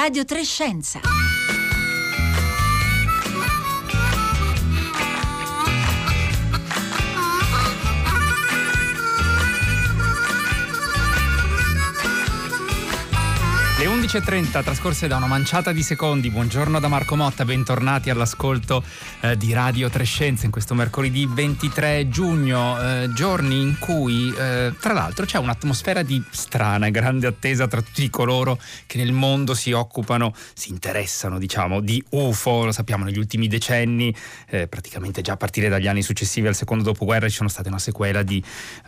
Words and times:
Radio 0.00 0.24
Trescenza. 0.24 1.00
Le 13.78 13.86
11.30 13.86 14.62
trascorse 14.62 15.08
da 15.08 15.16
una 15.16 15.26
manciata 15.26 15.72
di 15.72 15.82
secondi. 15.82 16.30
Buongiorno 16.30 16.78
da 16.78 16.86
Marco 16.86 17.16
Motta, 17.16 17.44
bentornati 17.44 18.08
all'ascolto 18.08 18.84
eh, 19.20 19.36
di 19.36 19.52
Radio 19.52 19.88
Trescenza 19.88 20.46
in 20.46 20.50
questo 20.50 20.74
mercoledì 20.74 21.26
23 21.26 22.08
giugno, 22.08 22.80
eh, 22.80 23.12
giorni 23.12 23.60
in 23.60 23.78
cui 23.78 24.32
eh, 24.32 24.74
tra 24.80 24.92
l'altro 24.92 25.26
c'è 25.26 25.38
un'atmosfera 25.38 26.02
di 26.02 26.20
strana 26.30 26.86
e 26.86 26.90
grande 26.90 27.28
attesa 27.28 27.68
tra 27.68 27.80
tutti 27.80 28.10
coloro 28.10 28.58
che 28.86 28.98
nel 28.98 29.12
mondo 29.12 29.54
si 29.54 29.70
occupano, 29.70 30.34
si 30.54 30.70
interessano 30.70 31.38
diciamo 31.38 31.80
di 31.80 32.02
UFO, 32.10 32.64
lo 32.64 32.72
sappiamo 32.72 33.04
negli 33.04 33.18
ultimi 33.18 33.46
decenni, 33.46 34.12
eh, 34.48 34.66
praticamente 34.66 35.22
già 35.22 35.34
a 35.34 35.36
partire 35.36 35.68
dagli 35.68 35.86
anni 35.86 36.02
successivi 36.02 36.48
al 36.48 36.56
secondo 36.56 36.82
dopoguerra 36.82 37.28
ci 37.28 37.36
sono 37.36 37.48
state 37.48 37.68
una 37.68 37.78
sequela 37.78 38.22
di 38.22 38.42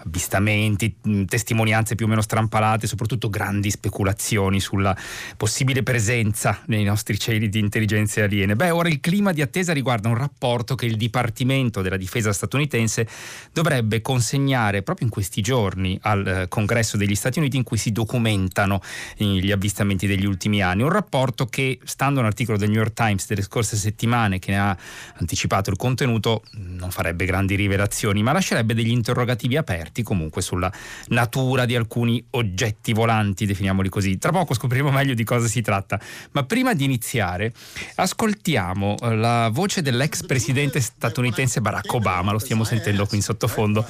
avvistamenti, 0.04 0.96
testimonianze 1.26 1.94
più 1.94 2.06
o 2.06 2.08
meno 2.08 2.22
strampalate, 2.22 2.88
soprattutto 2.88 3.30
grandi 3.30 3.70
speculazioni 3.70 4.58
sul 4.58 4.78
sulla 4.80 4.96
possibile 5.36 5.82
presenza 5.82 6.60
nei 6.66 6.84
nostri 6.84 7.18
cieli 7.18 7.48
di 7.48 7.58
intelligenze 7.58 8.22
aliene. 8.22 8.56
Beh, 8.56 8.70
ora 8.70 8.88
il 8.88 9.00
clima 9.00 9.32
di 9.32 9.42
attesa 9.42 9.72
riguarda 9.72 10.08
un 10.08 10.16
rapporto 10.20 10.74
che 10.74 10.86
il 10.86 10.96
Dipartimento 10.96 11.82
della 11.82 11.96
Difesa 11.96 12.32
statunitense 12.32 13.06
dovrebbe 13.52 14.00
consegnare 14.00 14.82
proprio 14.82 15.06
in 15.06 15.12
questi 15.12 15.40
giorni 15.40 15.98
al 16.02 16.26
eh, 16.26 16.48
Congresso 16.48 16.96
degli 16.96 17.14
Stati 17.14 17.38
Uniti 17.38 17.56
in 17.56 17.62
cui 17.62 17.76
si 17.76 17.92
documentano 17.92 18.80
gli 19.16 19.50
avvistamenti 19.50 20.06
degli 20.06 20.24
ultimi 20.24 20.62
anni. 20.62 20.82
Un 20.82 20.90
rapporto 20.90 21.46
che, 21.46 21.78
stando 21.84 22.20
a 22.20 22.22
un 22.22 22.28
articolo 22.28 22.56
del 22.56 22.68
New 22.68 22.78
York 22.78 22.94
Times 22.94 23.26
delle 23.26 23.42
scorse 23.42 23.76
settimane 23.76 24.38
che 24.38 24.50
ne 24.50 24.58
ha 24.58 24.76
anticipato 25.18 25.70
il 25.70 25.76
contenuto, 25.76 26.42
non 26.52 26.90
farebbe 26.90 27.24
grandi 27.24 27.54
rivelazioni, 27.54 28.22
ma 28.22 28.32
lascerebbe 28.32 28.74
degli 28.74 28.90
interrogativi 28.90 29.56
aperti 29.56 30.02
comunque 30.02 30.42
sulla 30.42 30.72
natura 31.08 31.64
di 31.64 31.76
alcuni 31.76 32.24
oggetti 32.30 32.92
volanti, 32.92 33.46
definiamoli 33.46 33.88
così. 33.88 34.18
Tra 34.18 34.30
poco 34.30 34.54
scopriremo 34.54 34.80
scopriremo 34.80 34.90
meglio 34.90 35.14
di 35.14 35.24
cosa 35.24 35.46
si 35.46 35.60
tratta. 35.60 36.00
Ma 36.32 36.44
prima 36.44 36.74
di 36.74 36.84
iniziare, 36.84 37.52
ascoltiamo 37.96 38.96
eh, 39.00 39.16
la 39.16 39.48
voce 39.52 39.82
dell'ex 39.82 40.09
presidente 40.26 40.80
statunitense 40.80 41.60
Barack 41.60 41.92
Obama, 41.92 42.32
lo 42.32 42.38
stiamo 42.38 42.64
sentendo 42.64 43.06
qui 43.06 43.18
in 43.18 43.22
sottofondo, 43.22 43.84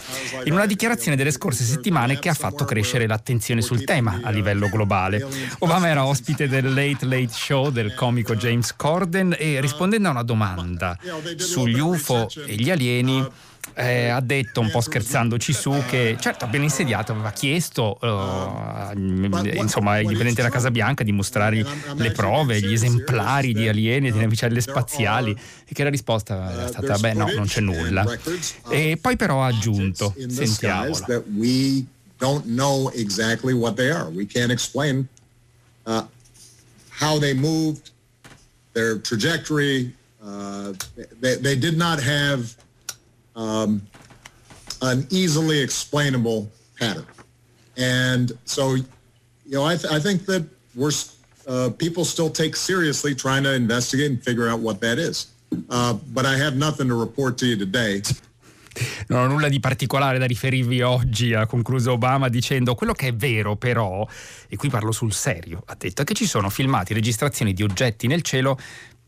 in 0.44 0.52
una 0.52 0.66
dichiarazione 0.66 1.16
delle 1.16 1.30
scorse 1.30 1.64
settimane 1.64 2.18
che 2.18 2.28
ha 2.28 2.34
fatto 2.34 2.64
crescere 2.64 3.06
l'attenzione 3.06 3.62
sul 3.62 3.84
tema 3.84 4.20
a 4.22 4.30
livello 4.30 4.68
globale. 4.68 5.26
Obama 5.58 5.88
era 5.88 6.04
ospite 6.04 6.48
del 6.48 6.72
Late 6.72 7.04
Late 7.06 7.32
Show 7.32 7.70
del 7.70 7.94
comico 7.94 8.34
James 8.34 8.74
Corden 8.74 9.34
e 9.38 9.60
rispondendo 9.60 10.08
a 10.08 10.12
una 10.12 10.22
domanda 10.22 10.98
sugli 11.36 11.78
UFO 11.78 12.28
e 12.46 12.54
gli 12.54 12.70
alieni, 12.70 13.26
eh, 13.74 14.08
ha 14.08 14.20
detto 14.20 14.60
un 14.60 14.70
po' 14.70 14.80
scherzandoci 14.80 15.52
su 15.52 15.74
che 15.88 16.16
certo 16.20 16.44
appena 16.44 16.64
insediato 16.64 17.12
aveva 17.12 17.30
chiesto 17.30 17.98
uh, 18.00 18.96
insomma 19.56 19.92
ai 19.92 20.06
dipendenti 20.06 20.36
della 20.36 20.50
Casa 20.50 20.70
Bianca 20.70 21.04
di 21.04 21.12
mostrare 21.12 21.64
le 21.94 22.10
prove, 22.12 22.60
gli 22.60 22.72
esemplari 22.72 23.52
di 23.52 23.68
alieni 23.68 24.08
e 24.08 24.12
di 24.12 24.18
navicelle 24.18 24.60
spaziali 24.60 25.30
e 25.30 25.72
che 25.72 25.82
la 25.82 25.90
risposta 25.90 26.66
è 26.66 26.68
stata 26.68 26.98
beh 26.98 27.14
no, 27.14 27.30
non 27.34 27.46
c'è 27.46 27.60
nulla. 27.60 28.06
E 28.68 28.98
poi 29.00 29.16
però 29.16 29.42
ha 29.42 29.46
aggiunto, 29.46 30.14
sentiamola. 30.28 31.06
don't 32.20 32.46
know 32.46 32.90
exactly 32.94 33.54
what 33.54 33.76
they 33.76 33.90
are. 33.90 34.08
We 34.10 34.26
can't 34.26 34.52
explain 34.52 35.08
uh, 35.86 36.04
how 36.90 37.18
they 37.18 37.34
moved, 37.34 37.90
their 38.74 38.98
trajectory. 38.98 39.92
Uh, 40.22 40.74
they, 41.20 41.36
they 41.36 41.56
did 41.56 41.76
not 41.76 42.00
have 42.00 42.54
um, 43.34 43.82
an 44.82 45.06
easily 45.10 45.60
explainable 45.60 46.48
pattern. 46.78 47.06
And 47.76 48.32
so, 48.44 48.74
you 48.74 48.86
know, 49.46 49.64
I, 49.64 49.76
th- 49.76 49.92
I 49.92 50.00
think 50.00 50.26
that 50.26 50.44
we're 50.74 50.92
uh, 51.46 51.70
people 51.76 52.04
still 52.04 52.30
take 52.30 52.56
seriously 52.56 53.14
trying 53.14 53.42
to 53.44 53.54
investigate 53.54 54.10
and 54.10 54.22
figure 54.22 54.48
out 54.48 54.60
what 54.60 54.80
that 54.80 54.98
is. 54.98 55.28
Uh, 55.68 55.94
but 56.12 56.24
I 56.24 56.36
have 56.36 56.56
nothing 56.56 56.88
to 56.88 56.94
report 56.94 57.36
to 57.38 57.46
you 57.46 57.56
today. 57.56 58.02
Non 59.08 59.24
ho 59.24 59.26
nulla 59.26 59.48
di 59.48 59.58
particolare 59.58 60.18
da 60.18 60.26
riferirvi 60.26 60.80
oggi, 60.80 61.34
ha 61.34 61.44
concluso 61.46 61.90
Obama 61.90 62.28
dicendo 62.28 62.76
quello 62.76 62.92
che 62.92 63.08
è 63.08 63.14
vero 63.14 63.56
però, 63.56 64.06
e 64.48 64.56
qui 64.56 64.70
parlo 64.70 64.92
sul 64.92 65.12
serio, 65.12 65.62
ha 65.66 65.74
detto 65.76 66.04
che 66.04 66.14
ci 66.14 66.24
sono 66.24 66.48
filmati, 66.48 66.94
registrazioni 66.94 67.52
di 67.52 67.64
oggetti 67.64 68.06
nel 68.06 68.22
cielo 68.22 68.58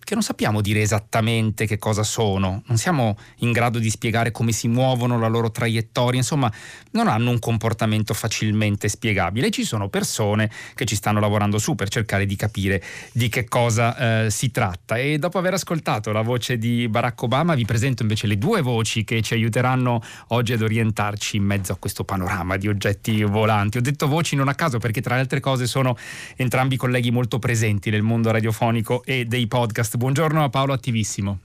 che 0.05 0.15
non 0.15 0.23
sappiamo 0.23 0.61
dire 0.61 0.81
esattamente 0.81 1.67
che 1.67 1.79
cosa 1.79 2.03
sono, 2.03 2.63
non 2.67 2.77
siamo 2.77 3.17
in 3.39 3.53
grado 3.53 3.79
di 3.79 3.91
spiegare 3.91 4.31
come 4.31 4.53
si 4.53 4.69
muovono, 4.69 5.19
la 5.19 5.29
loro 5.29 5.51
traiettoria, 5.51 6.19
insomma 6.19 6.53
non 6.93 7.09
hanno 7.09 7.31
un 7.31 7.39
comportamento 7.39 8.15
facilmente 8.15 8.89
spiegabile. 8.89 9.51
Ci 9.51 9.65
sono 9.65 9.89
persone 9.89 10.51
che 10.75 10.85
ci 10.85 10.97
stanno 10.97 11.21
lavorando 11.21 11.59
su 11.59 11.75
per 11.75 11.89
cercare 11.89 12.27
di 12.27 12.37
capire 12.37 12.83
di 13.13 13.29
che 13.29 13.45
cosa 13.45 14.25
eh, 14.25 14.31
si 14.31 14.51
tratta 14.51 14.97
e 14.97 15.19
dopo 15.19 15.39
aver 15.39 15.55
ascoltato 15.55 16.13
la 16.13 16.23
voce 16.23 16.59
di 16.59 16.89
Barack 16.89 17.23
Obama 17.23 17.55
vi 17.55 17.65
presento 17.65 18.03
invece 18.03 18.27
le 18.27 18.39
due 18.39 18.61
voci 18.61 19.05
che 19.05 19.23
ci 19.23 19.35
aiuteranno 19.35 20.03
oggi 20.29 20.53
ad 20.53 20.63
orientarci 20.63 21.37
in 21.37 21.45
mezzo 21.45 21.73
a 21.73 21.77
questo 21.77 22.05
panorama 22.05 22.57
di 22.57 22.69
oggetti 22.69 23.23
volanti. 23.23 23.79
Ho 23.79 23.83
detto 23.83 24.09
voci 24.09 24.37
non 24.37 24.49
a 24.49 24.55
caso 24.55 24.79
perché 24.79 25.01
tra 25.01 25.15
le 25.15 25.21
altre 25.21 25.41
cose 25.41 25.67
sono 25.67 25.97
entrambi 26.37 26.77
colleghi 26.77 27.11
molto 27.11 27.39
presenti 27.39 27.91
nel 27.91 28.03
mondo 28.03 28.31
radiofonico 28.31 29.03
e 29.05 29.25
dei 29.25 29.47
podcast 29.47 29.92
podcast. 29.93 29.97
Buongiorno 29.97 30.45
a 30.45 30.49
Paolo 30.49 30.73
Attivissimo. 30.73 31.39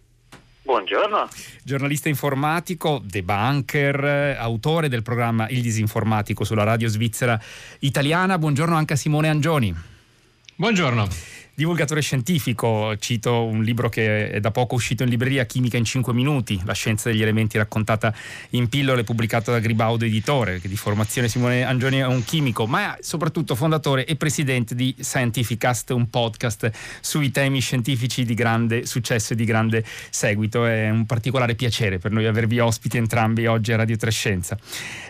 Buongiorno. 0.63 1.29
Giornalista 1.63 2.09
informatico, 2.09 3.01
debunker, 3.03 4.35
autore 4.37 4.89
del 4.89 5.01
programma 5.01 5.47
Il 5.49 5.61
Disinformatico 5.61 6.43
sulla 6.43 6.63
radio 6.63 6.87
svizzera 6.87 7.39
italiana. 7.79 8.37
Buongiorno 8.37 8.75
anche 8.75 8.93
a 8.93 8.97
Simone 8.97 9.29
Angioni. 9.29 9.73
Buongiorno 10.55 11.36
divulgatore 11.57 12.01
scientifico, 12.01 12.95
cito 12.97 13.43
un 13.43 13.63
libro 13.63 13.89
che 13.89 14.29
è 14.29 14.39
da 14.39 14.51
poco 14.51 14.75
uscito 14.75 15.01
in 15.01 15.09
libreria, 15.09 15.43
Chimica 15.45 15.75
in 15.75 15.85
5 15.85 16.13
minuti, 16.13 16.61
la 16.65 16.73
scienza 16.73 17.09
degli 17.09 17.23
elementi 17.23 17.57
raccontata 17.57 18.13
in 18.51 18.69
pillole, 18.69 19.03
pubblicato 19.03 19.49
da 19.49 19.57
Gribaudo 19.57 20.05
Editore, 20.05 20.59
che 20.59 20.67
di 20.67 20.77
formazione 20.77 21.27
Simone 21.27 21.63
Angioni 21.63 21.97
è 21.97 22.05
un 22.05 22.23
chimico, 22.23 22.67
ma 22.67 22.95
soprattutto 22.99 23.55
fondatore 23.55 24.05
e 24.05 24.15
presidente 24.15 24.75
di 24.75 24.95
Scientificast, 24.99 25.89
un 25.89 26.11
podcast 26.11 26.69
sui 27.01 27.31
temi 27.31 27.59
scientifici 27.59 28.23
di 28.23 28.35
grande 28.35 28.85
successo 28.85 29.33
e 29.33 29.35
di 29.35 29.45
grande 29.45 29.83
seguito. 30.11 30.63
È 30.63 30.91
un 30.91 31.07
particolare 31.07 31.55
piacere 31.55 31.97
per 31.97 32.11
noi 32.11 32.27
avervi 32.27 32.59
ospiti 32.59 32.97
entrambi 32.97 33.47
oggi 33.47 33.73
a 33.73 33.77
Radio 33.77 33.97
Trescenza. 33.97 34.55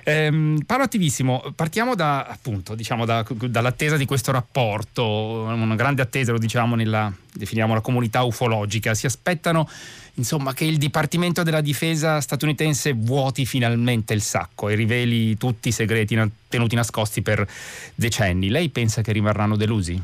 Ehm, 0.05 0.61
parlo 0.65 0.85
attivissimo, 0.85 1.43
partiamo 1.53 1.93
da, 1.93 2.23
appunto, 2.23 2.73
diciamo 2.73 3.03
da, 3.03 3.25
dall'attesa 3.29 3.97
di 3.97 4.05
questo 4.05 4.31
rapporto, 4.31 5.03
una 5.03 5.75
grande 5.75 6.01
attesa 6.01 6.35
lo 6.37 6.39
diciamo 6.39 6.75
nella 6.75 7.11
definiamo 7.33 7.73
la 7.73 7.81
comunità 7.81 8.23
ufologica, 8.23 8.93
si 8.93 9.05
aspettano 9.05 9.69
insomma 10.15 10.53
che 10.53 10.65
il 10.65 10.77
Dipartimento 10.77 11.43
della 11.43 11.61
Difesa 11.61 12.21
statunitense 12.21 12.93
vuoti 12.93 13.45
finalmente 13.45 14.13
il 14.13 14.21
sacco 14.21 14.69
e 14.69 14.75
riveli 14.75 15.37
tutti 15.37 15.69
i 15.69 15.71
segreti 15.71 16.19
tenuti 16.47 16.75
nascosti 16.75 17.21
per 17.21 17.47
decenni. 17.93 18.49
Lei 18.49 18.69
pensa 18.69 19.01
che 19.01 19.11
rimarranno 19.11 19.55
delusi? 19.55 20.01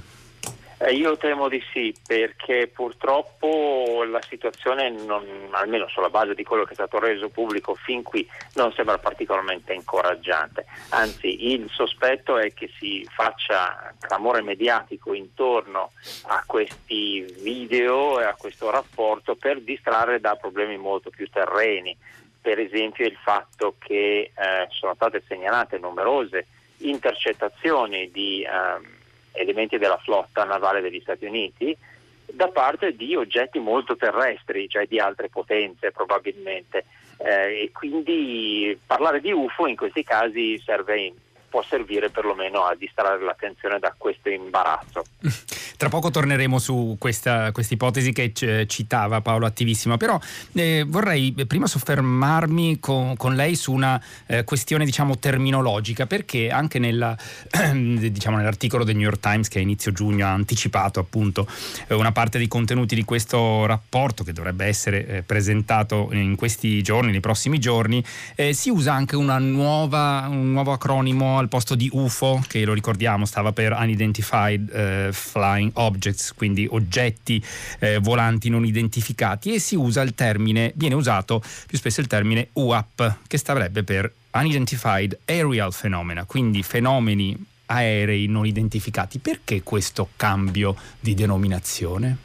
Eh, 0.86 0.96
io 0.96 1.16
temo 1.16 1.48
di 1.48 1.64
sì, 1.72 1.96
perché 2.06 2.68
purtroppo 2.68 4.04
la 4.06 4.22
situazione, 4.22 4.90
non, 4.90 5.26
almeno 5.52 5.88
sulla 5.88 6.10
base 6.10 6.36
di 6.36 6.44
quello 6.44 6.66
che 6.66 6.72
è 6.72 6.74
stato 6.74 7.00
reso 7.00 7.30
pubblico 7.30 7.74
fin 7.74 8.04
qui, 8.04 8.30
non 8.56 8.74
sembra 8.74 8.98
particolarmente 8.98 9.72
incoraggiante. 9.72 10.66
Anzi, 10.90 11.54
il 11.54 11.70
sospetto 11.72 12.38
è 12.38 12.54
che 12.54 12.70
si 12.78 13.08
faccia 13.10 13.94
clamore 13.98 14.42
mediatico 14.42 15.14
intorno 15.14 15.92
a 16.24 16.44
questi 16.46 17.34
video 17.40 18.20
e 18.20 18.26
a 18.26 18.36
questo 18.36 18.70
rapporto 18.70 19.36
per 19.36 19.62
distrarre 19.62 20.20
da 20.20 20.36
problemi 20.36 20.76
molto 20.76 21.10
più 21.10 21.30
terreni. 21.30 21.96
Per 22.42 22.60
esempio 22.60 23.06
il 23.06 23.18
fatto 23.24 23.76
che 23.80 24.32
eh, 24.36 24.68
sono 24.68 24.96
state 24.96 25.24
segnalate 25.26 25.78
numerose 25.78 26.46
intercettazioni 26.80 28.12
di... 28.12 28.44
Eh, 28.44 29.02
elementi 29.34 29.78
della 29.78 29.98
flotta 29.98 30.44
navale 30.44 30.82
degli 30.82 31.00
Stati 31.02 31.26
Uniti 31.26 31.78
da 32.26 32.48
parte 32.48 32.96
di 32.96 33.16
oggetti 33.16 33.60
molto 33.60 33.96
terrestri, 33.96 34.68
cioè 34.68 34.88
di 34.88 35.00
altre 35.00 35.30
potenze 35.30 35.92
probabilmente. 35.92 36.86
Eh, 37.18 37.64
e 37.64 37.72
quindi 37.72 38.78
parlare 38.86 39.22
di 39.22 39.32
UFO 39.32 39.68
in 39.68 39.76
questi 39.76 40.04
casi 40.04 40.60
serve, 40.66 41.14
può 41.54 41.64
servire 41.70 42.10
perlomeno 42.10 42.64
a 42.64 42.74
distrarre 42.74 43.24
l'attenzione 43.24 43.78
da 43.78 43.94
questo 43.96 44.28
imbarazzo. 44.28 45.04
Tra 45.78 45.90
poco 45.90 46.10
torneremo 46.10 46.58
su 46.58 46.96
questa 46.98 47.52
ipotesi 47.54 48.12
che 48.12 48.32
c- 48.32 48.66
citava 48.66 49.22
Paolo 49.22 49.46
Attivissima, 49.46 49.98
però 49.98 50.20
eh, 50.54 50.84
vorrei 50.88 51.34
prima 51.46 51.68
soffermarmi 51.68 52.80
con, 52.80 53.16
con 53.18 53.36
lei 53.36 53.56
su 53.56 53.72
una 53.72 54.02
eh, 54.26 54.44
questione 54.46 54.86
diciamo 54.86 55.20
terminologica, 55.20 56.08
perché 56.08 56.50
anche 56.50 56.80
nella, 56.80 57.16
diciamo, 57.74 58.38
nell'articolo 58.38 58.84
del 58.84 58.96
New 58.96 59.04
York 59.04 59.20
Times 59.20 59.48
che 59.48 59.60
a 59.60 59.62
inizio 59.62 59.92
giugno 59.92 60.26
ha 60.26 60.32
anticipato 60.32 61.00
appunto 61.00 61.46
eh, 61.88 61.94
una 61.94 62.12
parte 62.12 62.40
dei 62.40 62.48
contenuti 62.48 62.96
di 62.96 63.04
questo 63.04 63.68
rapporto 63.68 64.24
che 64.24 64.34
dovrebbe 64.34 64.66
essere 64.66 65.06
eh, 65.06 65.22
presentato 65.22 66.10
in 66.14 66.36
questi 66.36 66.82
giorni, 66.82 67.12
nei 67.12 67.20
prossimi 67.20 67.60
giorni, 67.60 68.04
eh, 68.36 68.54
si 68.54 68.70
usa 68.70 68.94
anche 68.94 69.16
nuova, 69.38 70.26
un 70.30 70.52
nuovo 70.52 70.72
acronimo 70.72 71.43
al 71.44 71.50
posto 71.50 71.76
di 71.76 71.90
UFO, 71.92 72.44
che 72.48 72.66
lo 72.66 72.74
ricordiamo 72.74 73.26
stava 73.26 73.52
per 73.52 73.74
Unidentified 73.74 74.70
eh, 74.74 75.10
Flying 75.12 75.72
Objects, 75.76 76.34
quindi 76.34 76.68
oggetti 76.70 77.44
eh, 77.80 78.00
volanti 78.00 78.50
non 78.50 78.66
identificati, 78.66 79.54
e 79.54 79.60
si 79.60 79.76
usa 79.76 80.02
il 80.02 80.16
termine, 80.16 80.72
viene 80.76 80.96
usato 80.96 81.44
più 81.68 81.78
spesso 81.78 82.02
il 82.02 82.08
termine 82.08 82.50
UAP, 82.54 83.18
che 83.28 83.38
starebbe 83.38 83.84
per 83.84 84.12
Unidentified 84.32 85.20
Aerial 85.26 85.74
Phenomena, 85.80 86.26
quindi 86.26 86.64
fenomeni 86.64 87.38
aerei 87.68 88.28
non 88.28 88.46
identificati. 88.46 89.20
Perché 89.20 89.62
questo 89.62 90.10
cambio 90.16 90.76
di 91.00 91.14
denominazione? 91.14 92.18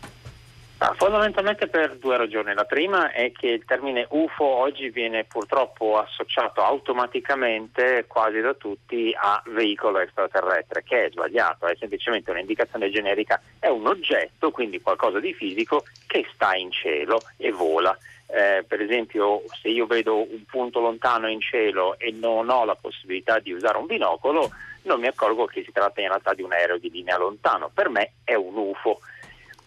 Ah, 0.81 0.95
fondamentalmente 0.97 1.67
per 1.67 1.97
due 1.97 2.17
ragioni. 2.17 2.55
La 2.55 2.65
prima 2.65 3.11
è 3.11 3.33
che 3.33 3.49
il 3.49 3.65
termine 3.65 4.07
UFO 4.11 4.45
oggi 4.45 4.91
viene 4.91 5.25
purtroppo 5.25 5.99
associato 5.99 6.63
automaticamente 6.63 8.05
quasi 8.07 8.41
da 8.41 8.55
tutti 8.55 9.13
a 9.13 9.43
veicolo 9.47 9.99
extraterrestre, 9.99 10.85
che 10.85 11.07
è 11.07 11.11
sbagliato, 11.11 11.67
è 11.67 11.75
semplicemente 11.77 12.31
un'indicazione 12.31 12.91
generica, 12.91 13.43
è 13.59 13.67
un 13.67 13.89
oggetto, 13.89 14.53
quindi 14.53 14.81
qualcosa 14.81 15.19
di 15.19 15.35
fisico 15.35 15.83
che 16.07 16.25
sta 16.33 16.55
in 16.55 16.71
cielo 16.71 17.23
e 17.37 17.51
vola. 17.51 17.99
Eh, 18.31 18.63
per 18.65 18.81
esempio, 18.81 19.43
se 19.61 19.69
io 19.71 19.87
vedo 19.87 20.31
un 20.31 20.45
punto 20.45 20.79
lontano 20.79 21.29
in 21.29 21.41
cielo 21.41 21.99
e 21.99 22.13
non 22.13 22.51
ho 22.51 22.65
la 22.65 22.77
possibilità 22.77 23.41
di 23.41 23.51
usare 23.51 23.79
un 23.79 23.87
binocolo, 23.87 24.49
non 24.83 25.01
mi 25.01 25.09
accorgo 25.09 25.45
che 25.47 25.65
si 25.65 25.73
tratta 25.73 26.01
in 26.01 26.09
realtà 26.09 26.35
di 26.35 26.43
un 26.43 26.53
aereo 26.53 26.79
di 26.79 26.89
linea 26.89 27.19
lontano. 27.19 27.69
Per 27.75 27.89
me 27.89 28.13
è 28.23 28.35
un 28.35 28.55
UFO. 28.55 29.01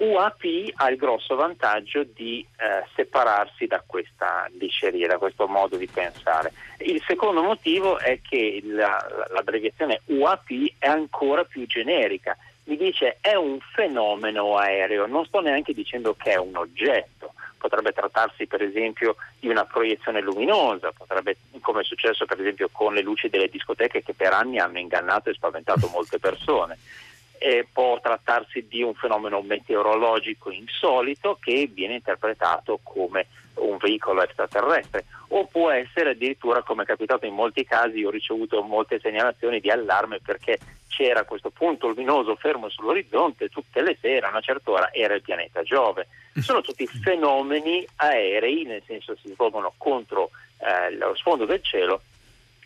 UAP 0.01 0.71
ha 0.75 0.89
il 0.89 0.97
grosso 0.97 1.35
vantaggio 1.35 2.03
di 2.03 2.45
eh, 2.57 2.83
separarsi 2.95 3.67
da 3.67 3.83
questa 3.85 4.47
diceria, 4.51 5.07
da 5.07 5.19
questo 5.19 5.47
modo 5.47 5.77
di 5.77 5.87
pensare. 5.87 6.51
Il 6.79 7.03
secondo 7.05 7.43
motivo 7.43 7.99
è 7.99 8.19
che 8.19 8.61
la, 8.63 8.97
l'abbreviazione 9.31 10.01
UAP 10.05 10.73
è 10.79 10.87
ancora 10.87 11.43
più 11.43 11.67
generica. 11.67 12.35
Mi 12.63 12.77
dice 12.77 13.17
è 13.21 13.35
un 13.35 13.59
fenomeno 13.73 14.57
aereo, 14.57 15.05
non 15.05 15.25
sto 15.25 15.39
neanche 15.39 15.73
dicendo 15.73 16.15
che 16.15 16.31
è 16.31 16.37
un 16.37 16.55
oggetto. 16.55 17.33
Potrebbe 17.59 17.91
trattarsi 17.91 18.47
per 18.47 18.63
esempio 18.63 19.17
di 19.39 19.49
una 19.49 19.65
proiezione 19.65 20.19
luminosa, 20.19 20.91
potrebbe, 20.97 21.37
come 21.59 21.81
è 21.81 21.83
successo 21.83 22.25
per 22.25 22.39
esempio 22.39 22.69
con 22.71 22.95
le 22.95 23.03
luci 23.03 23.29
delle 23.29 23.49
discoteche 23.49 24.01
che 24.01 24.15
per 24.15 24.33
anni 24.33 24.57
hanno 24.57 24.79
ingannato 24.79 25.29
e 25.29 25.35
spaventato 25.35 25.87
molte 25.89 26.17
persone 26.17 26.79
eh, 27.43 27.67
può 27.71 27.99
trattarsi 27.99 28.67
di 28.67 28.83
un 28.83 28.93
fenomeno 28.93 29.41
meteorologico 29.41 30.51
insolito 30.51 31.39
che 31.41 31.67
viene 31.73 31.95
interpretato 31.95 32.79
come 32.83 33.25
un 33.55 33.77
veicolo 33.77 34.21
extraterrestre 34.21 35.05
o 35.29 35.45
può 35.47 35.71
essere 35.71 36.11
addirittura 36.11 36.61
come 36.61 36.83
è 36.83 36.85
capitato 36.85 37.25
in 37.25 37.33
molti 37.33 37.65
casi 37.65 38.03
ho 38.03 38.11
ricevuto 38.11 38.61
molte 38.61 38.99
segnalazioni 38.99 39.59
di 39.59 39.71
allarme 39.71 40.19
perché 40.19 40.59
c'era 40.87 41.23
questo 41.23 41.49
punto 41.49 41.87
luminoso 41.87 42.35
fermo 42.35 42.69
sull'orizzonte 42.69 43.49
tutte 43.49 43.81
le 43.81 43.97
sere 43.99 44.27
a 44.27 44.29
una 44.29 44.41
certa 44.41 44.69
ora 44.69 44.93
era 44.93 45.15
il 45.15 45.23
pianeta 45.23 45.63
Giove 45.63 46.07
sono 46.41 46.61
tutti 46.61 46.85
fenomeni 46.85 47.83
aerei 47.95 48.65
nel 48.65 48.83
senso 48.85 49.15
si 49.19 49.29
svolgono 49.33 49.73
contro 49.77 50.29
eh, 50.59 50.95
lo 50.95 51.15
sfondo 51.15 51.45
del 51.45 51.63
cielo 51.63 52.03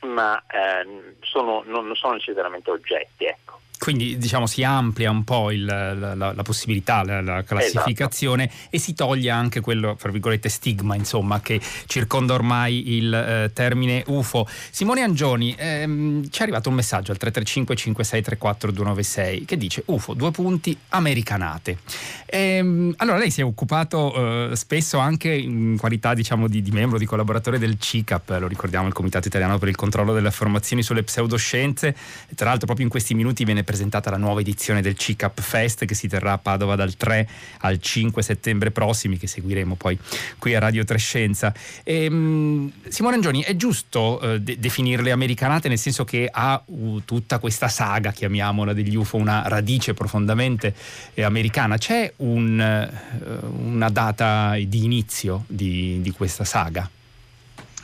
ma 0.02 0.44
eh, 0.52 1.16
sono, 1.22 1.64
non 1.66 1.96
sono 1.96 2.14
necessariamente 2.14 2.70
oggetti 2.70 3.26
ecco. 3.26 3.62
Quindi 3.86 4.18
diciamo 4.18 4.48
si 4.48 4.64
amplia 4.64 5.12
un 5.12 5.24
po' 5.24 5.52
il, 5.52 5.64
la, 5.64 5.94
la, 5.94 6.34
la, 6.34 6.42
possibilità, 6.42 7.04
la, 7.04 7.22
la 7.22 7.44
classificazione 7.44 8.46
esatto. 8.46 8.68
e 8.72 8.80
si 8.80 8.96
toglie 8.96 9.30
anche 9.30 9.60
quello, 9.60 9.96
tra 9.96 10.10
virgolette, 10.10 10.50
stigma 10.50 10.96
insomma, 10.96 11.40
che 11.40 11.62
circonda 11.86 12.34
ormai 12.34 12.96
il 12.96 13.14
eh, 13.14 13.52
termine 13.54 14.04
UFO. 14.08 14.48
Simone 14.72 15.02
Angioni, 15.02 15.54
ehm, 15.56 16.32
ci 16.32 16.40
è 16.40 16.42
arrivato 16.42 16.70
un 16.70 16.74
messaggio 16.74 17.12
al 17.12 17.18
335 17.18 17.76
5634 17.76 18.72
296 18.72 19.46
che 19.46 19.56
dice 19.56 19.84
UFO, 19.86 20.16
due 20.16 20.32
punti, 20.32 20.76
americanate. 20.90 21.78
Ehm, 22.26 22.92
allora 22.98 23.20
lei 23.20 23.30
si 23.30 23.42
è 23.42 23.44
occupato 23.44 24.50
eh, 24.50 24.56
spesso 24.56 24.98
anche 24.98 25.32
in 25.32 25.78
qualità 25.78 26.16
diciamo, 26.16 26.48
di, 26.48 26.64
di, 26.64 26.72
membro, 26.72 26.98
di 26.98 27.06
collaboratore 27.06 27.60
del 27.60 27.78
CICAP, 27.78 28.36
lo 28.40 28.48
ricordiamo, 28.48 28.88
il 28.88 28.94
Comitato 28.94 29.28
Italiano 29.28 29.60
per 29.60 29.68
il 29.68 29.76
Controllo 29.76 30.12
delle 30.12 30.30
Affermazioni 30.30 30.82
sulle 30.82 31.04
Pseudoscienze, 31.04 31.96
tra 32.34 32.48
l'altro 32.48 32.66
proprio 32.66 32.88
in 32.88 32.92
questi 32.92 33.14
minuti 33.14 33.46
viene 33.46 33.64
presentata 33.76 34.10
la 34.10 34.16
nuova 34.16 34.40
edizione 34.40 34.82
del 34.82 34.98
CICAP 34.98 35.42
Fest 35.42 35.84
che 35.84 35.96
si 35.96 36.08
terrà 36.08 36.32
a 36.32 36.38
Padova 36.38 36.76
dal 36.76 36.96
3 36.96 37.28
al 37.60 37.82
5 37.82 38.24
settembre 38.24 38.72
prossimi, 38.72 39.18
che 39.18 39.28
seguiremo 39.28 39.76
poi 39.76 40.00
qui 40.40 40.56
a 40.56 40.60
Radio 40.60 40.86
Trescenza. 40.86 41.54
E, 41.84 42.08
um, 42.08 42.72
Simone 42.88 43.16
Angioni, 43.16 43.44
è 43.44 43.58
giusto 43.58 44.22
uh, 44.22 44.38
de- 44.38 44.58
definirle 44.60 45.12
americanate 45.12 45.68
nel 45.68 45.78
senso 45.78 46.06
che 46.06 46.30
ha 46.32 46.62
uh, 46.64 47.02
tutta 47.04 47.40
questa 47.40 47.68
saga, 47.68 48.14
chiamiamola, 48.14 48.72
degli 48.72 48.96
UFO, 48.96 49.18
una 49.18 49.44
radice 49.46 49.94
profondamente 49.94 50.74
eh, 51.14 51.24
americana. 51.24 51.78
C'è 51.78 52.14
un, 52.18 52.90
uh, 53.20 53.62
una 53.62 53.90
data 53.90 54.56
di 54.56 54.86
inizio 54.86 55.44
di, 55.48 56.00
di 56.02 56.12
questa 56.12 56.46
saga? 56.46 56.90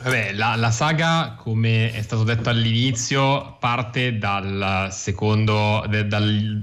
Vabbè, 0.02 0.32
la, 0.32 0.56
la, 0.56 0.72
saga, 0.72 1.36
come 1.38 1.92
è 1.92 2.02
stato 2.02 2.24
detto 2.24 2.48
all'inizio, 2.48 3.56
parte 3.60 4.18
dal 4.18 4.88
secondo, 4.90 5.84
de, 5.88 6.08
dal, 6.08 6.58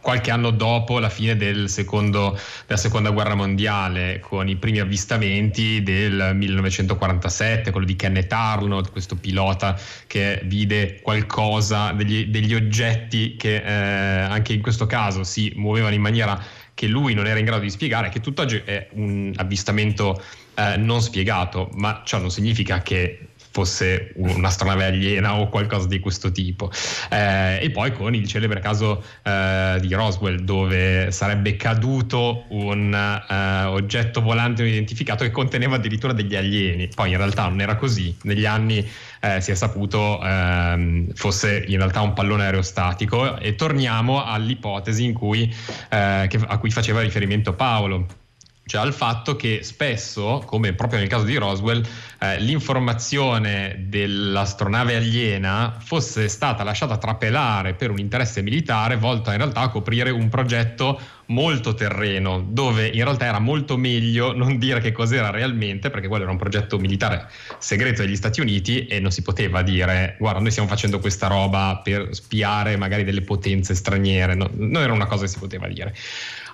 qualche 0.00 0.30
anno 0.30 0.50
dopo 0.50 1.00
la 1.00 1.08
fine 1.08 1.34
del 1.36 1.68
secondo, 1.68 2.38
della 2.64 2.78
seconda 2.78 3.10
guerra 3.10 3.34
mondiale, 3.34 4.20
con 4.20 4.48
i 4.48 4.54
primi 4.54 4.78
avvistamenti 4.78 5.82
del 5.82 6.30
1947, 6.34 7.72
quello 7.72 7.86
di 7.86 7.96
Kenneth 7.96 8.32
Arnold, 8.32 8.92
questo 8.92 9.16
pilota 9.16 9.76
che 10.06 10.42
vide 10.44 11.00
qualcosa, 11.02 11.90
degli, 11.90 12.26
degli 12.26 12.54
oggetti 12.54 13.34
che 13.34 13.56
eh, 13.56 14.20
anche 14.20 14.52
in 14.52 14.62
questo 14.62 14.86
caso 14.86 15.24
si 15.24 15.52
muovevano 15.56 15.94
in 15.96 16.02
maniera 16.02 16.40
che 16.72 16.86
lui 16.86 17.14
non 17.14 17.26
era 17.26 17.40
in 17.40 17.46
grado 17.46 17.62
di 17.62 17.70
spiegare, 17.70 18.10
che 18.10 18.20
tutt'oggi 18.20 18.62
è 18.64 18.90
un 18.92 19.32
avvistamento 19.34 20.22
eh, 20.56 20.76
non 20.76 21.00
spiegato, 21.02 21.70
ma 21.74 22.02
ciò 22.04 22.18
non 22.18 22.30
significa 22.30 22.80
che 22.82 23.28
fosse 23.56 24.12
un'astronave 24.16 24.84
aliena 24.84 25.40
o 25.40 25.48
qualcosa 25.48 25.86
di 25.86 25.98
questo 25.98 26.30
tipo. 26.30 26.70
Eh, 27.08 27.58
e 27.62 27.70
poi 27.70 27.90
con 27.92 28.14
il 28.14 28.28
celebre 28.28 28.60
caso 28.60 29.02
eh, 29.22 29.78
di 29.80 29.94
Roswell, 29.94 30.40
dove 30.40 31.10
sarebbe 31.10 31.56
caduto 31.56 32.44
un 32.48 32.92
eh, 32.92 33.64
oggetto 33.64 34.20
volante 34.20 34.60
non 34.60 34.70
identificato 34.70 35.24
che 35.24 35.30
conteneva 35.30 35.76
addirittura 35.76 36.12
degli 36.12 36.36
alieni. 36.36 36.90
Poi 36.94 37.12
in 37.12 37.16
realtà 37.16 37.48
non 37.48 37.62
era 37.62 37.76
così. 37.76 38.14
Negli 38.24 38.44
anni 38.44 38.86
eh, 39.20 39.40
si 39.40 39.52
è 39.52 39.54
saputo 39.54 40.20
ehm, 40.22 41.14
fosse 41.14 41.64
in 41.66 41.78
realtà 41.78 42.02
un 42.02 42.12
pallone 42.12 42.44
aerostatico. 42.44 43.38
E 43.38 43.54
torniamo 43.54 44.22
all'ipotesi 44.22 45.04
cui, 45.14 45.50
eh, 45.88 46.26
che, 46.28 46.38
a 46.46 46.58
cui 46.58 46.70
faceva 46.70 47.00
riferimento 47.00 47.54
Paolo 47.54 48.24
cioè 48.68 48.80
al 48.80 48.92
fatto 48.92 49.36
che 49.36 49.60
spesso, 49.62 50.42
come 50.44 50.72
proprio 50.72 50.98
nel 50.98 51.06
caso 51.06 51.22
di 51.22 51.36
Roswell, 51.36 51.86
eh, 52.18 52.40
l'informazione 52.40 53.84
dell'astronave 53.86 54.96
aliena 54.96 55.76
fosse 55.78 56.26
stata 56.26 56.64
lasciata 56.64 56.96
trapelare 56.96 57.74
per 57.74 57.90
un 57.90 58.00
interesse 58.00 58.42
militare 58.42 58.96
volto 58.96 59.30
in 59.30 59.36
realtà 59.36 59.60
a 59.60 59.68
coprire 59.68 60.10
un 60.10 60.28
progetto 60.28 61.00
molto 61.26 61.74
terreno, 61.74 62.44
dove 62.44 62.88
in 62.88 63.04
realtà 63.04 63.26
era 63.26 63.38
molto 63.38 63.76
meglio 63.76 64.34
non 64.36 64.58
dire 64.58 64.80
che 64.80 64.90
cos'era 64.90 65.30
realmente, 65.30 65.88
perché 65.88 66.08
quello 66.08 66.24
era 66.24 66.32
un 66.32 66.38
progetto 66.38 66.76
militare 66.76 67.28
segreto 67.58 68.02
degli 68.02 68.16
Stati 68.16 68.40
Uniti 68.40 68.86
e 68.86 68.98
non 68.98 69.12
si 69.12 69.22
poteva 69.22 69.62
dire 69.62 70.16
guarda 70.18 70.40
noi 70.40 70.50
stiamo 70.50 70.68
facendo 70.68 70.98
questa 70.98 71.28
roba 71.28 71.80
per 71.84 72.08
spiare 72.16 72.76
magari 72.76 73.04
delle 73.04 73.22
potenze 73.22 73.76
straniere, 73.76 74.34
no, 74.34 74.50
non 74.54 74.82
era 74.82 74.92
una 74.92 75.06
cosa 75.06 75.22
che 75.22 75.28
si 75.30 75.38
poteva 75.38 75.68
dire. 75.68 75.94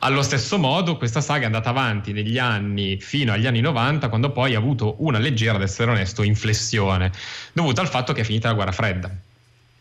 Allo 0.05 0.23
stesso 0.23 0.59
modo 0.59 0.97
questa 0.97 1.21
saga 1.21 1.43
è 1.43 1.47
andata 1.47 1.71
avanti 1.71 2.13
negli 2.13 2.37
anni 2.37 2.99
fino 3.01 3.33
agli 3.33 3.47
anni 3.47 3.61
90 3.61 4.09
quando 4.09 4.33
poi 4.33 4.57
ha 4.57 4.59
avuto 4.59 4.97
una 4.99 5.21
leggera, 5.21 5.55
ad 5.55 5.63
essere 5.63 5.93
onesto, 5.93 6.25
inflessione 6.25 7.13
dovuta 7.53 7.83
al 7.83 7.89
fatto 7.89 8.13
che 8.13 8.23
è 8.23 8.25
finita 8.25 8.49
la 8.49 8.55
guerra 8.55 8.73
fredda. 8.73 9.17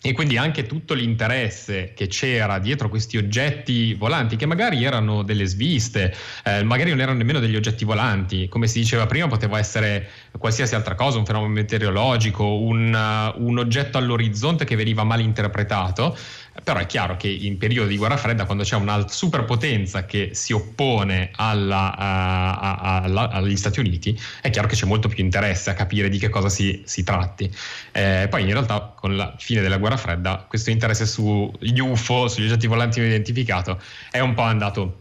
E 0.04 0.14
quindi 0.14 0.38
anche 0.38 0.68
tutto 0.68 0.96
l'interesse 0.96 1.94
che 1.96 2.08
c'era 2.08 2.60
dietro 2.60 2.90
questi 2.90 3.18
oggetti 3.18 3.94
volanti, 3.96 4.36
che 4.36 4.48
magari 4.48 4.84
erano 4.84 5.22
delle 5.24 5.46
sviste, 5.46 6.16
eh, 6.44 6.64
magari 6.64 6.90
non 6.90 7.02
erano 7.02 7.18
nemmeno 7.18 7.40
degli 7.40 7.56
oggetti 7.56 7.86
volanti, 7.86 8.48
come 8.48 8.68
si 8.68 8.80
diceva 8.80 9.06
prima, 9.06 9.28
poteva 9.28 9.60
essere 9.60 10.10
qualsiasi 10.40 10.74
altra 10.74 10.96
cosa, 10.96 11.20
un 11.20 11.26
fenomeno 11.26 11.54
meteorologico, 11.54 12.44
un, 12.44 12.92
uh, 12.92 13.44
un 13.44 13.60
oggetto 13.60 14.00
all'orizzonte 14.00 14.66
che 14.66 14.76
veniva 14.76 15.04
mal 15.04 15.20
interpretato, 15.20 16.18
però 16.64 16.80
è 16.80 16.86
chiaro 16.86 17.18
che 17.18 17.28
in 17.28 17.58
periodo 17.58 17.88
di 17.88 17.98
guerra 17.98 18.18
fredda, 18.18 18.46
quando 18.46 18.64
c'è 18.64 18.76
una 18.76 19.08
superpotenza 19.08 20.06
che 20.06 20.30
si 20.34 20.54
oppone 20.54 21.32
alla, 21.36 21.96
a, 21.96 22.58
a, 22.58 23.02
alla, 23.02 23.30
agli 23.30 23.56
Stati 23.56 23.80
Uniti, 23.80 24.20
è 24.42 24.50
chiaro 24.50 24.68
che 24.68 24.76
c'è 24.76 24.86
molto 24.86 25.08
più 25.08 25.24
interesse 25.24 25.70
a 25.70 25.74
capire 25.74 26.10
di 26.10 26.18
che 26.18 26.30
cosa 26.30 26.50
si, 26.50 26.82
si 26.86 27.04
tratti. 27.04 27.52
Eh, 27.92 28.28
poi 28.30 28.44
in 28.44 28.52
realtà 28.52 28.94
con 28.96 29.16
la 29.16 29.36
fine 29.38 29.62
della 29.62 29.78
guerra 29.78 29.98
fredda 29.98 30.46
questo 30.48 30.70
interesse 30.70 31.06
sugli 31.06 31.80
UFO, 31.80 32.28
sugli 32.28 32.46
oggetti 32.46 32.68
volanti 32.68 33.00
non 33.00 33.10
identificato, 33.10 33.82
è 34.10 34.20
un 34.20 34.34
po' 34.34 34.44
andato 34.44 35.00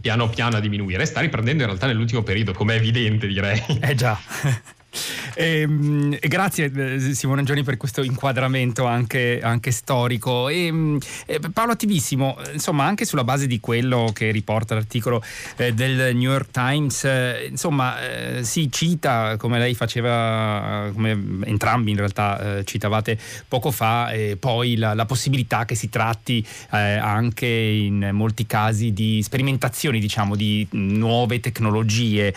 piano 0.00 0.28
piano 0.28 0.56
a 0.56 0.60
diminuire. 0.60 1.06
Sta 1.06 1.20
riprendendo 1.20 1.62
in 1.62 1.68
realtà 1.68 1.86
nell'ultimo 1.86 2.22
periodo, 2.22 2.52
come 2.52 2.74
è 2.74 2.78
evidente 2.78 3.26
direi. 3.26 3.62
Eh 3.80 3.94
già. 3.94 4.18
E, 5.34 5.60
ehm, 5.60 6.16
e 6.20 6.28
grazie 6.28 6.70
eh, 6.74 7.14
Simone 7.14 7.42
Gioni 7.42 7.62
per 7.62 7.76
questo 7.76 8.02
inquadramento 8.02 8.84
anche, 8.84 9.40
anche 9.42 9.70
storico. 9.70 10.48
E, 10.48 10.66
ehm, 10.66 10.98
e, 11.26 11.40
Paolo 11.52 11.72
Attivissimo, 11.72 12.36
insomma, 12.52 12.84
anche 12.84 13.04
sulla 13.04 13.24
base 13.24 13.46
di 13.46 13.60
quello 13.60 14.10
che 14.12 14.30
riporta 14.30 14.74
l'articolo 14.74 15.22
eh, 15.56 15.72
del 15.74 16.14
New 16.14 16.30
York 16.30 16.50
Times, 16.50 17.04
eh, 17.04 17.48
insomma, 17.50 18.00
eh, 18.00 18.44
si 18.44 18.70
cita, 18.70 19.36
come 19.36 19.58
lei 19.58 19.74
faceva, 19.74 20.90
come 20.92 21.42
entrambi 21.44 21.90
in 21.90 21.96
realtà 21.96 22.58
eh, 22.58 22.64
citavate 22.64 23.18
poco 23.48 23.70
fa, 23.70 24.12
poi 24.38 24.76
la, 24.76 24.94
la, 24.94 25.04
possibilità 25.04 25.64
che 25.64 25.74
si 25.74 25.88
tratti 25.88 26.44
eh, 26.72 26.78
anche 26.78 27.46
in 27.46 28.10
molti 28.12 28.46
casi 28.46 28.92
di 28.92 29.22
sperimentazioni, 29.22 29.98
diciamo, 29.98 30.36
di 30.36 30.66
nuove 30.70 31.40
tecnologie. 31.40 32.34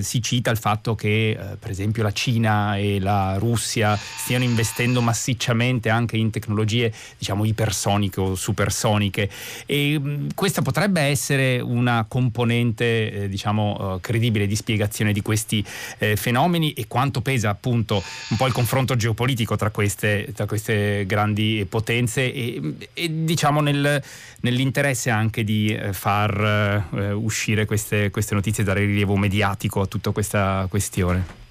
si 0.00 0.22
cita 0.22 0.50
il 0.50 0.56
fatto 0.56 0.94
che, 0.94 1.36
per 1.58 1.71
esempio, 1.72 2.02
la 2.02 2.12
Cina 2.12 2.76
e 2.76 3.00
la 3.00 3.36
Russia 3.38 3.96
stiano 3.96 4.44
investendo 4.44 5.00
massicciamente 5.00 5.88
anche 5.88 6.16
in 6.16 6.30
tecnologie 6.30 6.92
diciamo 7.18 7.44
ipersoniche 7.44 8.20
o 8.20 8.34
supersoniche 8.34 9.28
e 9.66 9.98
mh, 9.98 10.34
questa 10.34 10.62
potrebbe 10.62 11.00
essere 11.00 11.60
una 11.60 12.04
componente 12.08 13.12
eh, 13.12 13.28
diciamo 13.28 13.94
uh, 13.94 14.00
credibile 14.00 14.46
di 14.46 14.56
spiegazione 14.56 15.12
di 15.12 15.22
questi 15.22 15.64
eh, 15.98 16.16
fenomeni 16.16 16.72
e 16.72 16.86
quanto 16.86 17.20
pesa 17.20 17.50
appunto 17.50 18.02
un 18.28 18.36
po' 18.36 18.46
il 18.46 18.52
confronto 18.52 18.96
geopolitico 18.96 19.56
tra 19.56 19.70
queste, 19.70 20.30
tra 20.34 20.46
queste 20.46 21.04
grandi 21.06 21.66
potenze 21.68 22.32
e, 22.32 22.60
e 22.92 23.24
diciamo 23.24 23.60
nel, 23.60 24.02
nell'interesse 24.40 25.10
anche 25.10 25.44
di 25.44 25.74
eh, 25.74 25.92
far 25.92 26.88
eh, 26.94 27.12
uscire 27.12 27.64
queste, 27.64 28.10
queste 28.10 28.34
notizie, 28.34 28.64
dare 28.64 28.80
rilievo 28.80 29.16
mediatico 29.16 29.80
a 29.80 29.86
tutta 29.86 30.10
questa 30.10 30.66
questione. 30.68 31.41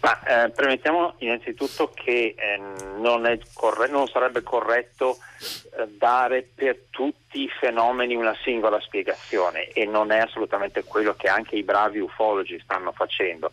Ma, 0.00 0.44
eh, 0.44 0.50
premettiamo 0.50 1.14
innanzitutto 1.18 1.90
che 1.94 2.34
eh, 2.36 2.56
non, 2.96 3.38
corre- 3.52 3.88
non, 3.88 4.06
sarebbe 4.08 4.42
corretto 4.42 5.18
eh, 5.76 5.86
dare 5.88 6.48
per 6.54 6.84
tutti 6.88 7.42
i 7.42 7.48
fenomeni 7.48 8.14
una 8.14 8.34
singola 8.42 8.80
spiegazione 8.80 9.68
e 9.68 9.84
non 9.84 10.10
è 10.10 10.18
assolutamente 10.18 10.84
quello 10.84 11.14
che 11.14 11.28
anche 11.28 11.56
i 11.56 11.62
bravi 11.62 11.98
ufologi 11.98 12.58
stanno 12.60 12.92
facendo. 12.92 13.50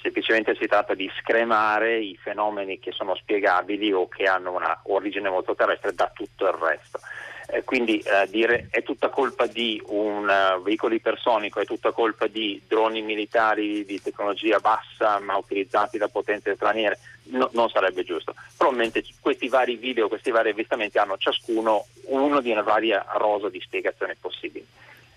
Semplicemente 0.00 0.54
si 0.54 0.66
tratta 0.66 0.94
di 0.94 1.10
scremare 1.20 1.98
i 1.98 2.16
fenomeni 2.16 2.78
che 2.78 2.92
sono 2.92 3.14
spiegabili 3.14 3.92
o 3.92 4.08
che 4.08 4.24
hanno 4.24 4.54
una 4.54 4.80
origine 4.84 5.28
molto 5.28 5.54
terrestre 5.54 5.92
da 5.92 6.10
tutto 6.14 6.46
il 6.46 6.52
resto. 6.52 6.98
Eh, 7.52 7.64
quindi 7.64 7.98
eh, 7.98 8.28
dire 8.28 8.68
è 8.70 8.84
tutta 8.84 9.08
colpa 9.08 9.46
di 9.46 9.82
un 9.86 10.28
uh, 10.28 10.62
veicolo 10.62 10.94
ipersonico, 10.94 11.58
è 11.58 11.64
tutta 11.64 11.90
colpa 11.90 12.28
di 12.28 12.62
droni 12.68 13.02
militari 13.02 13.84
di 13.84 14.00
tecnologia 14.00 14.60
bassa 14.60 15.18
ma 15.18 15.36
utilizzati 15.36 15.98
da 15.98 16.06
potenze 16.06 16.54
straniere, 16.54 17.00
no, 17.30 17.50
non 17.52 17.68
sarebbe 17.68 18.04
giusto. 18.04 18.36
Probabilmente 18.56 19.04
questi 19.20 19.48
vari 19.48 19.74
video, 19.74 20.06
questi 20.06 20.30
vari 20.30 20.50
avvistamenti 20.50 20.98
hanno 20.98 21.16
ciascuno 21.16 21.86
uno 22.04 22.40
di 22.40 22.52
una 22.52 22.62
varia 22.62 23.04
rosa 23.14 23.48
di 23.48 23.60
spiegazioni 23.60 24.14
possibili. 24.20 24.64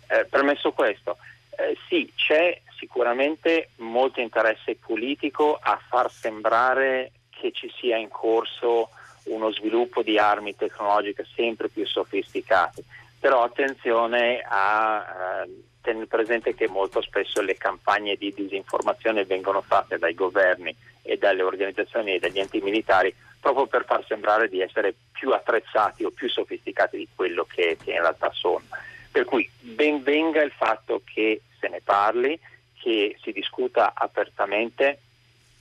Eh, 0.07 0.25
premesso 0.25 0.71
questo, 0.71 1.17
eh, 1.51 1.77
sì, 1.87 2.11
c'è 2.15 2.59
sicuramente 2.79 3.69
molto 3.77 4.21
interesse 4.21 4.75
politico 4.75 5.59
a 5.61 5.79
far 5.87 6.11
sembrare 6.11 7.11
che 7.29 7.51
ci 7.51 7.71
sia 7.77 7.97
in 7.97 8.09
corso 8.09 8.89
uno 9.25 9.51
sviluppo 9.51 10.01
di 10.01 10.17
armi 10.17 10.55
tecnologiche 10.55 11.25
sempre 11.35 11.69
più 11.69 11.85
sofisticate, 11.85 12.83
però 13.19 13.43
attenzione 13.43 14.43
a 14.45 15.43
eh, 15.45 15.49
tenere 15.81 16.07
presente 16.07 16.55
che 16.55 16.67
molto 16.67 17.01
spesso 17.01 17.41
le 17.41 17.55
campagne 17.55 18.15
di 18.15 18.33
disinformazione 18.33 19.25
vengono 19.25 19.61
fatte 19.61 19.97
dai 19.97 20.13
governi 20.13 20.75
e 21.01 21.17
dalle 21.17 21.43
organizzazioni 21.43 22.15
e 22.15 22.19
dagli 22.19 22.39
enti 22.39 22.61
militari 22.61 23.13
proprio 23.39 23.67
per 23.67 23.83
far 23.85 24.05
sembrare 24.07 24.47
di 24.47 24.61
essere 24.61 24.95
più 25.11 25.31
attrezzati 25.31 26.05
o 26.05 26.11
più 26.11 26.29
sofisticati 26.29 26.97
di 26.97 27.07
quello 27.13 27.45
che, 27.45 27.77
che 27.83 27.91
in 27.91 27.99
realtà 27.99 28.31
sono. 28.31 28.63
Per 29.11 29.25
cui 29.25 29.47
ben 29.59 30.01
venga 30.01 30.41
il 30.41 30.51
fatto 30.51 31.01
che 31.03 31.41
se 31.59 31.67
ne 31.67 31.81
parli, 31.83 32.39
che 32.79 33.17
si 33.21 33.31
discuta 33.33 33.91
apertamente 33.93 34.99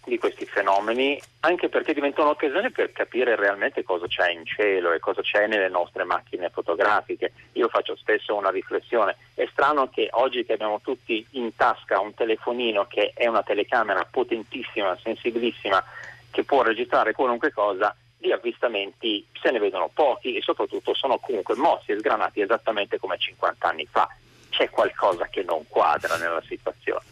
di 0.05 0.19
questi 0.19 0.47
fenomeni, 0.47 1.21
anche 1.41 1.69
perché 1.69 1.95
diventa 1.95 2.23
un'occasione 2.23 2.71
per 2.71 2.93
capire 2.93 3.37
realmente 3.37 3.83
cosa 3.83 4.07
c'è 4.07 4.31
in 4.31 4.45
cielo 4.45 4.93
e 4.93 4.99
cosa 4.99 5.23
c'è 5.23 5.47
nelle 5.47 5.69
nostre 5.69 6.05
macchine 6.05 6.51
fotografiche. 6.51 7.33
Io 7.53 7.69
faccio 7.69 7.97
spesso 7.97 8.35
una 8.35 8.51
riflessione, 8.51 9.17
è 9.35 9.47
strano 9.51 9.89
che 9.89 10.09
oggi 10.13 10.45
che 10.45 10.55
abbiamo 10.55 10.81
tutti 10.81 11.25
in 11.33 11.55
tasca 11.55 12.01
un 12.01 12.15
telefonino 12.15 12.87
che 12.87 13.13
è 13.15 13.27
una 13.27 13.43
telecamera 13.43 14.07
potentissima, 14.11 14.97
sensibilissima, 15.03 15.83
che 16.31 16.45
può 16.45 16.63
registrare 16.63 17.13
qualunque 17.13 17.53
cosa, 17.53 17.95
di 18.23 18.33
avvistamenti 18.33 19.27
se 19.33 19.51
ne 19.51 19.59
vedono 19.59 19.91
pochi 19.93 20.37
e 20.37 20.43
soprattutto 20.43 20.95
sono 20.95 21.19
comunque 21.19 21.57
mossi 21.57 21.91
e 21.91 21.99
sgranati 21.99 22.41
esattamente 22.41 22.99
come 22.99 23.19
50 23.19 23.69
anni 23.69 23.87
fa. 23.91 24.09
C'è 24.53 24.71
qualcosa 24.71 25.27
che 25.29 25.43
non 25.43 25.67
quadra 25.67 26.17
nella 26.17 26.43
situazione 26.47 27.05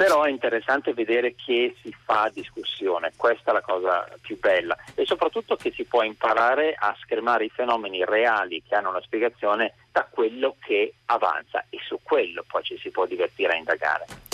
però 0.00 0.22
è 0.22 0.30
interessante 0.30 0.94
vedere 0.94 1.34
che 1.34 1.76
si 1.82 1.94
fa 2.06 2.30
discussione, 2.32 3.12
questa 3.16 3.50
è 3.50 3.52
la 3.52 3.60
cosa 3.60 4.08
più 4.22 4.38
bella 4.38 4.74
e 4.94 5.04
soprattutto 5.04 5.56
che 5.56 5.72
si 5.72 5.84
può 5.84 6.02
imparare 6.02 6.74
a 6.74 6.96
schermare 7.02 7.44
i 7.44 7.50
fenomeni 7.50 8.02
reali 8.06 8.62
che 8.66 8.74
hanno 8.76 8.88
una 8.88 9.02
spiegazione 9.02 9.74
da 9.92 10.06
quello 10.08 10.56
che 10.58 10.94
avanza 11.04 11.66
e 11.68 11.78
su 11.86 11.98
quello 12.02 12.42
poi 12.48 12.62
ci 12.62 12.78
si 12.78 12.88
può 12.88 13.04
divertire 13.04 13.52
a 13.52 13.56
indagare. 13.56 14.29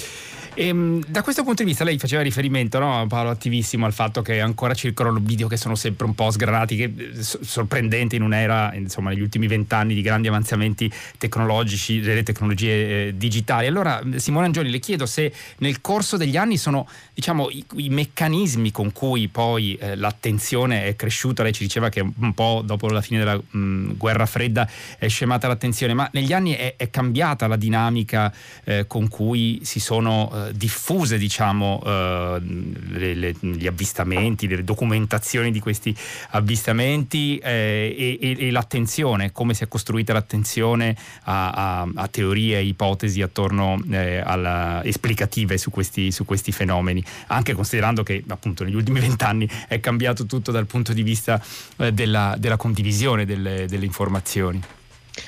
E, 0.58 0.68
ehm, 0.68 1.04
da 1.06 1.22
questo 1.22 1.44
punto 1.44 1.62
di 1.62 1.68
vista 1.68 1.84
lei 1.84 1.98
faceva 1.98 2.22
riferimento, 2.22 2.78
no, 2.78 3.04
Paolo, 3.06 3.28
attivissimo 3.28 3.84
al 3.84 3.92
fatto 3.92 4.22
che 4.22 4.40
ancora 4.40 4.72
circolano 4.72 5.20
video 5.20 5.48
che 5.48 5.58
sono 5.58 5.74
sempre 5.74 6.06
un 6.06 6.14
po' 6.14 6.30
sgranati, 6.30 6.76
che, 6.76 6.84
eh, 6.96 7.22
sorprendente 7.22 8.16
in 8.16 8.22
un'era, 8.22 8.74
insomma, 8.74 9.10
negli 9.10 9.20
ultimi 9.20 9.46
vent'anni 9.46 9.94
di 9.94 10.00
grandi 10.00 10.28
avanzamenti 10.28 10.90
tecnologici, 11.18 12.00
delle 12.00 12.22
tecnologie 12.22 13.08
eh, 13.08 13.16
digitali. 13.16 13.66
Allora, 13.66 14.02
Simone 14.16 14.46
Angioli, 14.46 14.70
le 14.70 14.78
chiedo 14.78 15.04
se 15.04 15.30
nel 15.58 15.82
corso 15.82 16.16
degli 16.16 16.38
anni 16.38 16.56
sono 16.56 16.88
diciamo, 17.12 17.50
i, 17.50 17.64
i 17.76 17.88
meccanismi 17.90 18.70
con 18.70 18.92
cui 18.92 19.28
poi 19.28 19.74
eh, 19.74 19.94
l'attenzione 19.94 20.86
è 20.86 20.96
cresciuta, 20.96 21.42
lei 21.42 21.52
ci 21.52 21.64
diceva 21.64 21.90
che 21.90 22.00
un 22.00 22.32
po' 22.32 22.62
dopo 22.64 22.88
la 22.88 23.02
fine 23.02 23.18
della 23.18 23.36
mh, 23.36 23.96
guerra 23.96 24.24
fredda 24.24 24.66
è 24.98 25.08
scemata 25.08 25.48
l'attenzione, 25.48 25.92
ma 25.92 26.08
negli 26.12 26.32
anni 26.32 26.52
è, 26.52 26.76
è 26.76 26.88
cambiata 26.88 27.46
la 27.46 27.56
dinamica 27.56 28.32
eh, 28.64 28.86
con 28.86 29.08
cui 29.08 29.60
si 29.62 29.80
sono 29.80 30.30
eh, 30.32 30.45
diffuse 30.52 31.18
diciamo, 31.18 31.80
uh, 31.82 32.40
le, 32.40 33.14
le, 33.14 33.34
gli 33.40 33.66
avvistamenti, 33.66 34.46
le 34.48 34.64
documentazioni 34.64 35.50
di 35.50 35.60
questi 35.60 35.96
avvistamenti 36.30 37.38
eh, 37.38 38.18
e, 38.20 38.36
e, 38.38 38.50
l'attenzione, 38.50 39.32
come 39.32 39.54
si 39.54 39.64
è 39.64 39.68
costruita 39.68 40.12
l'attenzione 40.12 40.96
a, 41.24 41.50
a, 41.50 41.88
a 41.94 42.08
teorie 42.08 42.58
e 42.58 42.64
ipotesi 42.64 43.22
attorno 43.22 43.82
eh, 43.90 44.18
alla, 44.18 44.82
esplicative 44.84 45.58
su 45.58 45.70
questi, 45.70 46.10
su 46.12 46.24
questi, 46.24 46.52
fenomeni, 46.52 47.02
anche 47.28 47.52
considerando 47.52 48.02
che 48.02 48.22
appunto 48.28 48.64
negli 48.64 48.74
ultimi 48.74 49.00
vent'anni 49.06 49.48
è 49.68 49.80
cambiato 49.80 50.26
tutto 50.26 50.50
dal 50.50 50.66
punto 50.66 50.92
di 50.92 51.02
vista 51.02 51.42
eh, 51.76 51.92
della, 51.92 52.34
della, 52.38 52.56
condivisione 52.56 53.24
delle, 53.24 53.66
delle 53.66 53.84
informazioni. 53.84 54.60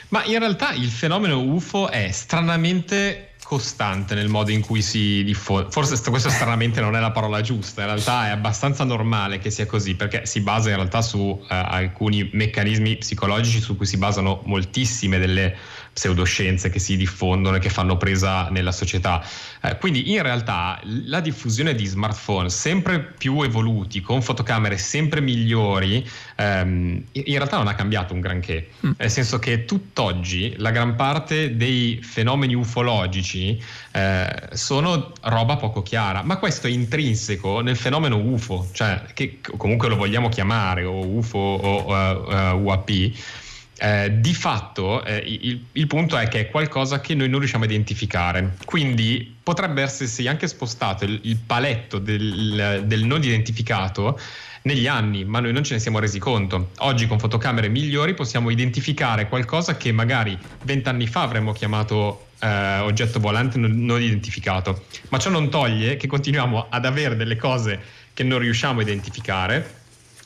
Ma 0.09 0.25
in 0.25 0.39
realtà 0.39 0.73
il 0.73 0.91
fenomeno 0.91 1.41
UFO 1.41 1.89
è 1.89 2.11
stranamente 2.11 3.28
costante 3.49 4.15
nel 4.15 4.29
modo 4.29 4.51
in 4.51 4.61
cui 4.61 4.83
si 4.83 5.25
diffonde. 5.25 5.71
Forse 5.71 5.99
questo 6.11 6.29
stranamente 6.29 6.83
non 6.83 6.95
è 6.95 7.01
la 7.01 7.13
parola 7.13 7.41
giusta, 7.41 7.81
in 7.81 7.87
realtà 7.87 8.27
è 8.27 8.29
abbastanza 8.29 8.85
normale 8.85 9.39
che 9.39 9.49
sia 9.49 9.65
così 9.65 9.95
perché 9.95 10.27
si 10.27 10.43
basa 10.43 10.69
in 10.69 10.75
realtà 10.75 11.01
su 11.01 11.41
eh, 11.41 11.55
alcuni 11.55 12.29
meccanismi 12.31 12.99
psicologici 12.99 13.59
su 13.61 13.75
cui 13.75 13.87
si 13.87 13.97
basano 13.97 14.43
moltissime 14.45 15.19
delle 15.19 15.57
pseudoscienze 15.95 16.69
che 16.69 16.79
si 16.79 16.97
diffondono 16.97 17.57
e 17.57 17.59
che 17.59 17.71
fanno 17.71 17.97
presa 17.97 18.51
nella 18.51 18.71
società. 18.71 19.25
Eh, 19.63 19.79
quindi 19.79 20.13
in 20.13 20.23
realtà 20.23 20.79
la 21.07 21.21
diffusione 21.21 21.75
di 21.75 21.87
smartphone 21.87 22.51
sempre 22.51 23.01
più 23.01 23.41
evoluti, 23.41 24.03
con 24.03 24.21
fotocamere 24.21 24.77
sempre 24.77 25.23
migliori, 25.23 26.07
ehm, 26.37 27.03
in 27.13 27.37
realtà 27.37 27.57
non 27.57 27.67
ha 27.67 27.75
cambiato 27.75 28.13
un 28.13 28.21
granché. 28.21 28.69
Mm. 28.87 28.91
Nel 28.99 29.11
senso 29.11 29.39
che 29.39 29.65
tutt'oggi 29.65 30.55
la 30.59 30.71
gran 30.71 30.95
parte 30.95 31.57
dei 31.57 31.99
fenomeni 32.03 32.55
ufologici 32.55 33.38
ufologici 33.39 33.63
eh, 33.93 34.49
sono 34.53 35.13
roba 35.23 35.57
poco 35.57 35.83
chiara, 35.83 36.23
ma 36.23 36.37
questo 36.39 36.67
è 36.67 36.71
intrinseco 36.71 37.61
nel 37.61 37.77
fenomeno 37.77 38.17
UFO, 38.17 38.69
cioè 38.73 39.03
che 39.15 39.41
comunque 39.57 39.89
lo 39.89 39.97
vogliamo 39.97 40.29
chiamare 40.29 40.85
o 40.85 41.05
UFO 41.07 41.39
o 41.39 41.85
uh, 41.87 42.57
uh, 42.57 42.63
UAP. 42.63 43.13
Eh, 43.81 44.19
di 44.19 44.35
fatto 44.35 45.05
eh, 45.05 45.19
il, 45.19 45.67
il, 45.71 45.87
punto 45.87 46.17
è 46.17 46.27
che 46.27 46.41
è 46.41 46.51
qualcosa 46.51 47.01
che 47.01 47.15
noi 47.15 47.29
non 47.29 47.39
riusciamo 47.39 47.63
a 47.63 47.67
identificare, 47.69 48.57
quindi 48.65 49.37
potrebbe 49.41 49.83
essersi 49.83 50.27
anche 50.27 50.49
spostato 50.49 51.05
il, 51.05 51.21
il 51.23 51.37
paletto 51.37 52.01
del, 52.01 52.83
del 52.87 53.05
non 53.05 53.23
identificato 53.23 54.19
negli 54.63 54.89
anni, 54.89 55.25
ma 55.25 55.39
noi 55.39 55.53
non 55.53 55.63
ce 55.63 55.75
ne 55.75 55.81
siamo 55.81 56.01
resi 56.01 56.19
conto. 56.19 56.71
Oggi 56.79 57.07
con 57.07 57.21
fotocamere 57.21 57.69
migliori 57.69 58.15
possiamo 58.15 58.51
identificare 58.51 59.29
qualcosa 59.29 59.77
che 59.77 59.93
magari 59.93 60.37
vent'anni 60.65 61.07
fa 61.07 61.23
avremmo 61.23 61.53
chiamato 61.53 62.28
eh, 62.41 62.79
oggetto 62.79 63.21
volante 63.21 63.59
non, 63.59 63.85
non 63.85 64.01
identificato, 64.01 64.85
ma 65.09 65.19
ciò 65.19 65.31
non 65.31 65.49
toglie 65.51 65.97
che 65.97 66.07
continuiamo 66.07 66.67
ad 66.69 66.85
avere 66.85 67.17
delle 67.17 67.37
cose 67.37 67.81
che 68.15 68.23
non 68.23 68.39
riusciamo 68.39 68.81
a 68.81 68.83
identificare 68.83 69.77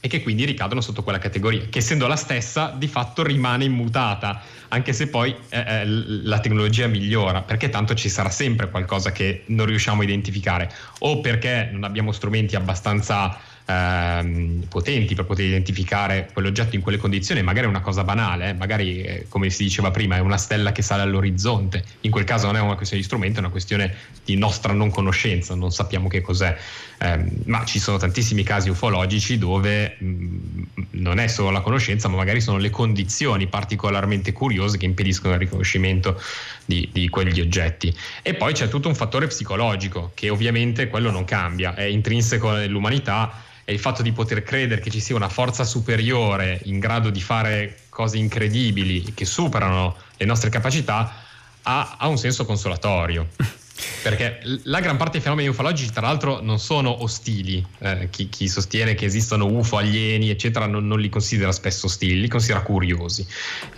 e 0.04 0.08
che 0.08 0.20
quindi 0.20 0.44
ricadono 0.44 0.80
sotto 0.80 1.04
quella 1.04 1.18
categoria, 1.18 1.66
che 1.70 1.78
essendo 1.78 2.08
la 2.08 2.16
stessa 2.16 2.74
di 2.76 2.88
fatto 2.88 3.22
rimane 3.22 3.64
immutata, 3.64 4.42
anche 4.68 4.92
se 4.92 5.06
poi 5.06 5.32
eh, 5.48 5.58
eh 5.58 5.84
la 5.86 6.40
tecnologia 6.40 6.88
migliora, 6.88 7.42
perché 7.42 7.68
tanto 7.68 7.94
ci 7.94 8.08
sarà 8.08 8.28
sempre 8.28 8.68
qualcosa 8.68 9.12
che 9.12 9.44
non 9.46 9.66
riusciamo 9.66 10.00
a 10.00 10.04
identificare, 10.04 10.72
o 11.00 11.20
perché 11.20 11.68
non 11.70 11.84
abbiamo 11.84 12.10
strumenti 12.10 12.56
abbastanza 12.56 13.38
ehm, 13.72 14.64
potenti 14.68 15.14
per 15.14 15.24
poter 15.24 15.46
identificare 15.46 16.28
quell'oggetto 16.32 16.76
in 16.76 16.82
quelle 16.82 16.98
condizioni, 16.98 17.42
magari 17.42 17.66
è 17.66 17.68
una 17.68 17.80
cosa 17.80 18.04
banale, 18.04 18.50
eh? 18.50 18.52
magari 18.54 19.02
eh, 19.02 19.26
come 19.28 19.50
si 19.50 19.62
diceva 19.64 19.90
prima 19.90 20.16
è 20.16 20.20
una 20.20 20.36
stella 20.36 20.72
che 20.72 20.82
sale 20.82 21.02
all'orizzonte, 21.02 21.84
in 22.02 22.10
quel 22.10 22.24
caso 22.24 22.46
non 22.46 22.56
è 22.56 22.60
una 22.60 22.76
questione 22.76 23.02
di 23.02 23.08
strumento, 23.08 23.36
è 23.36 23.40
una 23.40 23.50
questione 23.50 23.94
di 24.24 24.36
nostra 24.36 24.72
non 24.72 24.90
conoscenza, 24.90 25.54
non 25.54 25.70
sappiamo 25.70 26.08
che 26.08 26.20
cos'è, 26.20 26.56
eh, 26.98 27.24
ma 27.46 27.64
ci 27.64 27.78
sono 27.78 27.96
tantissimi 27.98 28.42
casi 28.42 28.68
ufologici 28.68 29.38
dove 29.38 29.96
mh, 29.98 30.06
mm, 30.06 30.62
non 30.90 31.18
è 31.18 31.26
solo 31.26 31.50
la 31.50 31.60
conoscenza, 31.60 32.08
ma 32.08 32.16
magari 32.16 32.40
sono 32.40 32.58
le 32.58 32.70
condizioni 32.70 33.46
particolarmente 33.46 34.32
curiose 34.32 34.78
che 34.78 34.84
impediscono 34.84 35.34
il 35.34 35.40
riconoscimento 35.40 36.20
di, 36.64 36.88
di, 36.92 37.08
quegli 37.08 37.40
oggetti. 37.40 37.94
E 38.22 38.34
poi 38.34 38.52
c'è 38.52 38.68
tutto 38.68 38.88
un 38.88 38.94
fattore 38.94 39.26
psicologico 39.26 40.12
che 40.14 40.30
ovviamente 40.30 40.88
quello 40.88 41.10
non 41.10 41.24
cambia, 41.24 41.74
è 41.74 41.84
intrinseco 41.84 42.52
nell'umanità 42.52 43.50
e 43.64 43.72
il 43.72 43.78
fatto 43.78 44.02
di 44.02 44.12
poter 44.12 44.42
credere 44.42 44.80
che 44.80 44.90
ci 44.90 45.00
sia 45.00 45.14
una 45.14 45.28
forza 45.28 45.64
superiore 45.64 46.60
in 46.64 46.78
grado 46.78 47.10
di 47.10 47.20
fare 47.20 47.78
cose 47.88 48.16
incredibili 48.16 49.12
che 49.14 49.24
superano 49.24 49.96
le 50.16 50.26
nostre 50.26 50.50
capacità 50.50 51.22
ha, 51.62 51.96
ha 51.98 52.08
un 52.08 52.18
senso 52.18 52.44
consolatorio. 52.44 53.28
Perché 54.02 54.40
la 54.64 54.80
gran 54.80 54.96
parte 54.96 55.12
dei 55.12 55.20
fenomeni 55.20 55.48
ufologici, 55.48 55.90
tra 55.90 56.02
l'altro, 56.02 56.40
non 56.40 56.58
sono 56.58 57.02
ostili. 57.02 57.64
Eh, 57.78 58.08
chi, 58.10 58.28
chi, 58.28 58.48
sostiene 58.48 58.94
che 58.94 59.06
esistono 59.06 59.46
UFO, 59.46 59.78
alieni, 59.78 60.30
eccetera, 60.30 60.66
non, 60.66 60.86
non, 60.86 61.00
li 61.00 61.08
considera 61.08 61.50
spesso 61.52 61.86
ostili, 61.86 62.20
li 62.20 62.28
considera 62.28 62.60
curiosi. 62.62 63.26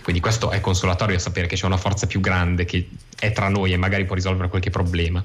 Quindi 0.03 0.21
questo 0.21 0.51
è 0.51 0.59
consolatorio 0.59 1.17
sapere 1.17 1.47
che 1.47 1.55
c'è 1.55 1.65
una 1.65 1.77
forza 1.77 2.07
più 2.07 2.19
grande 2.19 2.65
che 2.65 2.89
è 3.17 3.31
tra 3.31 3.49
noi 3.49 3.73
e 3.73 3.77
magari 3.77 4.05
può 4.05 4.15
risolvere 4.15 4.49
qualche 4.49 4.69
problema. 4.69 5.23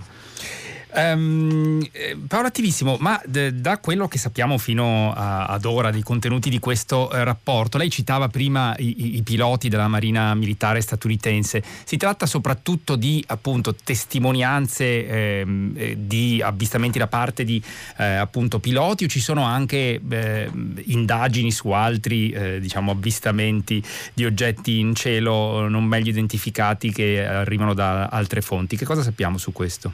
Um, 0.93 1.87
Paolo 2.27 2.49
Attivissimo, 2.49 2.97
ma 2.99 3.21
da 3.25 3.79
quello 3.79 4.09
che 4.09 4.19
sappiamo 4.19 4.59
fino 4.59 5.13
a- 5.13 5.47
ad 5.47 5.65
ora 5.65 5.91
dei 5.91 6.03
contenuti 6.03 6.51
di 6.51 6.59
questo 6.59 7.11
eh, 7.13 7.23
rapporto, 7.23 7.79
lei 7.79 7.91
citava 7.91 8.29
prima 8.29 8.75
i-, 8.77 9.17
i, 9.17 9.23
piloti 9.23 9.69
della 9.69 9.87
Marina 9.87 10.35
Militare 10.35 10.81
statunitense, 10.81 11.63
si 11.85 11.97
tratta 11.97 12.27
soprattutto 12.27 12.97
di 12.97 13.23
appunto 13.29 13.75
testimonianze 13.75 15.07
ehm, 15.07 15.73
eh, 15.77 15.97
di 15.99 16.43
avvistamenti 16.43 16.99
da 16.99 17.07
parte 17.07 17.45
di 17.45 17.63
eh, 17.99 18.05
appunto 18.05 18.59
piloti 18.59 19.05
o 19.05 19.09
ci 19.09 19.21
sono 19.21 19.45
anche 19.45 20.01
eh, 20.11 20.51
indagini 20.87 21.53
su 21.53 21.71
altri 21.71 22.31
eh, 22.31 22.59
diciamo 22.59 22.91
avvistamenti 22.91 23.83
di 24.13 24.25
oggetti 24.25 24.79
in 24.81 24.95
cielo 24.95 25.69
non 25.69 25.85
meglio 25.85 26.11
identificati 26.11 26.91
che 26.91 27.25
arrivano 27.25 27.75
da 27.75 28.07
altre 28.07 28.41
fonti? 28.41 28.77
Che 28.77 28.85
cosa 28.85 29.03
sappiamo 29.03 29.39
su 29.39 29.53
questo? 29.53 29.93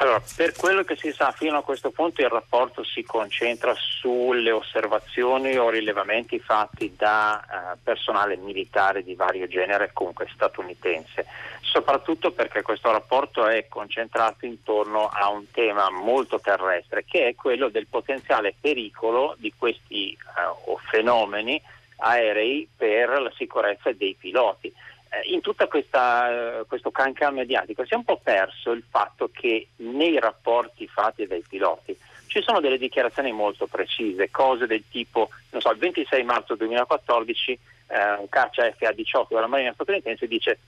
Allora, 0.00 0.22
per 0.34 0.54
quello 0.56 0.82
che 0.82 0.96
si 0.96 1.12
sa 1.12 1.30
fino 1.30 1.58
a 1.58 1.62
questo 1.62 1.90
punto 1.90 2.22
il 2.22 2.30
rapporto 2.30 2.82
si 2.82 3.02
concentra 3.02 3.74
sulle 3.76 4.50
osservazioni 4.50 5.58
o 5.58 5.68
rilevamenti 5.68 6.38
fatti 6.38 6.94
da 6.96 7.42
eh, 7.42 7.76
personale 7.82 8.36
militare 8.36 9.04
di 9.04 9.14
vario 9.14 9.46
genere, 9.46 9.90
comunque 9.92 10.26
statunitense, 10.32 11.26
soprattutto 11.60 12.32
perché 12.32 12.62
questo 12.62 12.90
rapporto 12.90 13.46
è 13.46 13.66
concentrato 13.68 14.46
intorno 14.46 15.06
a 15.06 15.28
un 15.28 15.50
tema 15.50 15.90
molto 15.90 16.40
terrestre, 16.40 17.04
che 17.04 17.28
è 17.28 17.34
quello 17.34 17.68
del 17.68 17.86
potenziale 17.86 18.54
pericolo 18.58 19.34
di 19.36 19.52
questi 19.54 20.12
eh, 20.12 20.76
fenomeni 20.90 21.60
aerei 21.98 22.66
per 22.74 23.20
la 23.20 23.32
sicurezza 23.36 23.92
dei 23.92 24.16
piloti. 24.18 24.72
Eh, 25.12 25.32
in 25.32 25.40
tutto 25.40 25.68
eh, 25.68 26.64
questo 26.68 26.90
cancan 26.92 27.34
mediatico 27.34 27.84
si 27.84 27.94
è 27.94 27.96
un 27.96 28.04
po' 28.04 28.20
perso 28.22 28.70
il 28.70 28.84
fatto 28.88 29.28
che 29.32 29.68
nei 29.76 30.20
rapporti 30.20 30.86
fatti 30.86 31.26
dai 31.26 31.42
piloti 31.46 31.96
ci 32.28 32.40
sono 32.42 32.60
delle 32.60 32.78
dichiarazioni 32.78 33.32
molto 33.32 33.66
precise, 33.66 34.30
cose 34.30 34.66
del 34.66 34.84
tipo, 34.88 35.30
non 35.50 35.60
so, 35.60 35.72
il 35.72 35.78
26 35.78 36.22
marzo 36.22 36.54
2014 36.54 37.58
eh, 37.88 38.12
un 38.20 38.28
caccia 38.28 38.70
FA-18 38.70 39.26
della 39.30 39.48
Marina 39.48 39.72
statunitense 39.72 40.28
dice 40.28 40.58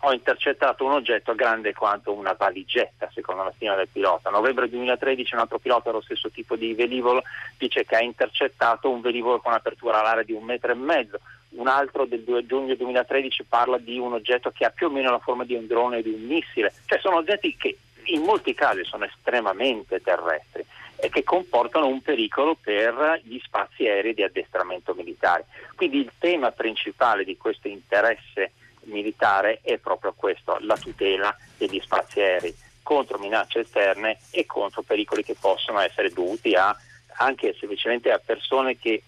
ho 0.00 0.12
intercettato 0.12 0.84
un 0.84 0.92
oggetto 0.92 1.34
grande 1.34 1.72
quanto 1.72 2.12
una 2.12 2.32
valigetta, 2.32 3.10
secondo 3.12 3.42
la 3.42 3.52
stima 3.56 3.74
del 3.74 3.88
pilota. 3.88 4.28
A 4.28 4.32
novembre 4.32 4.68
2013 4.68 5.34
un 5.34 5.40
altro 5.40 5.58
pilota 5.58 5.90
dello 5.90 6.02
stesso 6.02 6.30
tipo 6.30 6.56
di 6.56 6.74
velivolo 6.74 7.22
dice 7.56 7.84
che 7.84 7.96
ha 7.96 8.02
intercettato 8.02 8.90
un 8.90 9.00
velivolo 9.00 9.40
con 9.40 9.54
apertura 9.54 9.98
alare 9.98 10.24
di 10.24 10.32
un 10.32 10.44
metro 10.44 10.70
e 10.70 10.76
mezzo 10.76 11.18
un 11.50 11.66
altro 11.66 12.04
del 12.04 12.22
2 12.22 12.46
giugno 12.46 12.74
2013 12.74 13.44
parla 13.44 13.78
di 13.78 13.98
un 13.98 14.12
oggetto 14.12 14.50
che 14.50 14.64
ha 14.64 14.70
più 14.70 14.86
o 14.86 14.90
meno 14.90 15.10
la 15.10 15.18
forma 15.18 15.44
di 15.44 15.54
un 15.54 15.66
drone 15.66 15.98
o 15.98 16.02
di 16.02 16.10
un 16.10 16.22
missile, 16.22 16.72
cioè 16.86 16.98
sono 16.98 17.16
oggetti 17.16 17.56
che 17.56 17.78
in 18.04 18.22
molti 18.22 18.54
casi 18.54 18.84
sono 18.84 19.04
estremamente 19.04 20.00
terrestri 20.00 20.64
e 20.96 21.10
che 21.10 21.22
comportano 21.22 21.86
un 21.86 22.02
pericolo 22.02 22.56
per 22.60 23.20
gli 23.22 23.38
spazi 23.42 23.86
aerei 23.86 24.14
di 24.14 24.22
addestramento 24.22 24.94
militare. 24.94 25.46
Quindi 25.76 25.98
il 25.98 26.10
tema 26.18 26.50
principale 26.50 27.24
di 27.24 27.36
questo 27.36 27.68
interesse 27.68 28.52
militare 28.82 29.60
è 29.62 29.78
proprio 29.78 30.12
questo, 30.16 30.58
la 30.60 30.76
tutela 30.76 31.34
degli 31.56 31.80
spazi 31.80 32.20
aerei 32.20 32.54
contro 32.82 33.18
minacce 33.18 33.60
esterne 33.60 34.18
e 34.30 34.46
contro 34.46 34.82
pericoli 34.82 35.22
che 35.22 35.36
possono 35.38 35.78
essere 35.78 36.10
dovuti 36.10 36.54
a, 36.54 36.74
anche 37.18 37.54
semplicemente 37.58 38.10
a 38.10 38.18
persone 38.18 38.78
che 38.78 39.02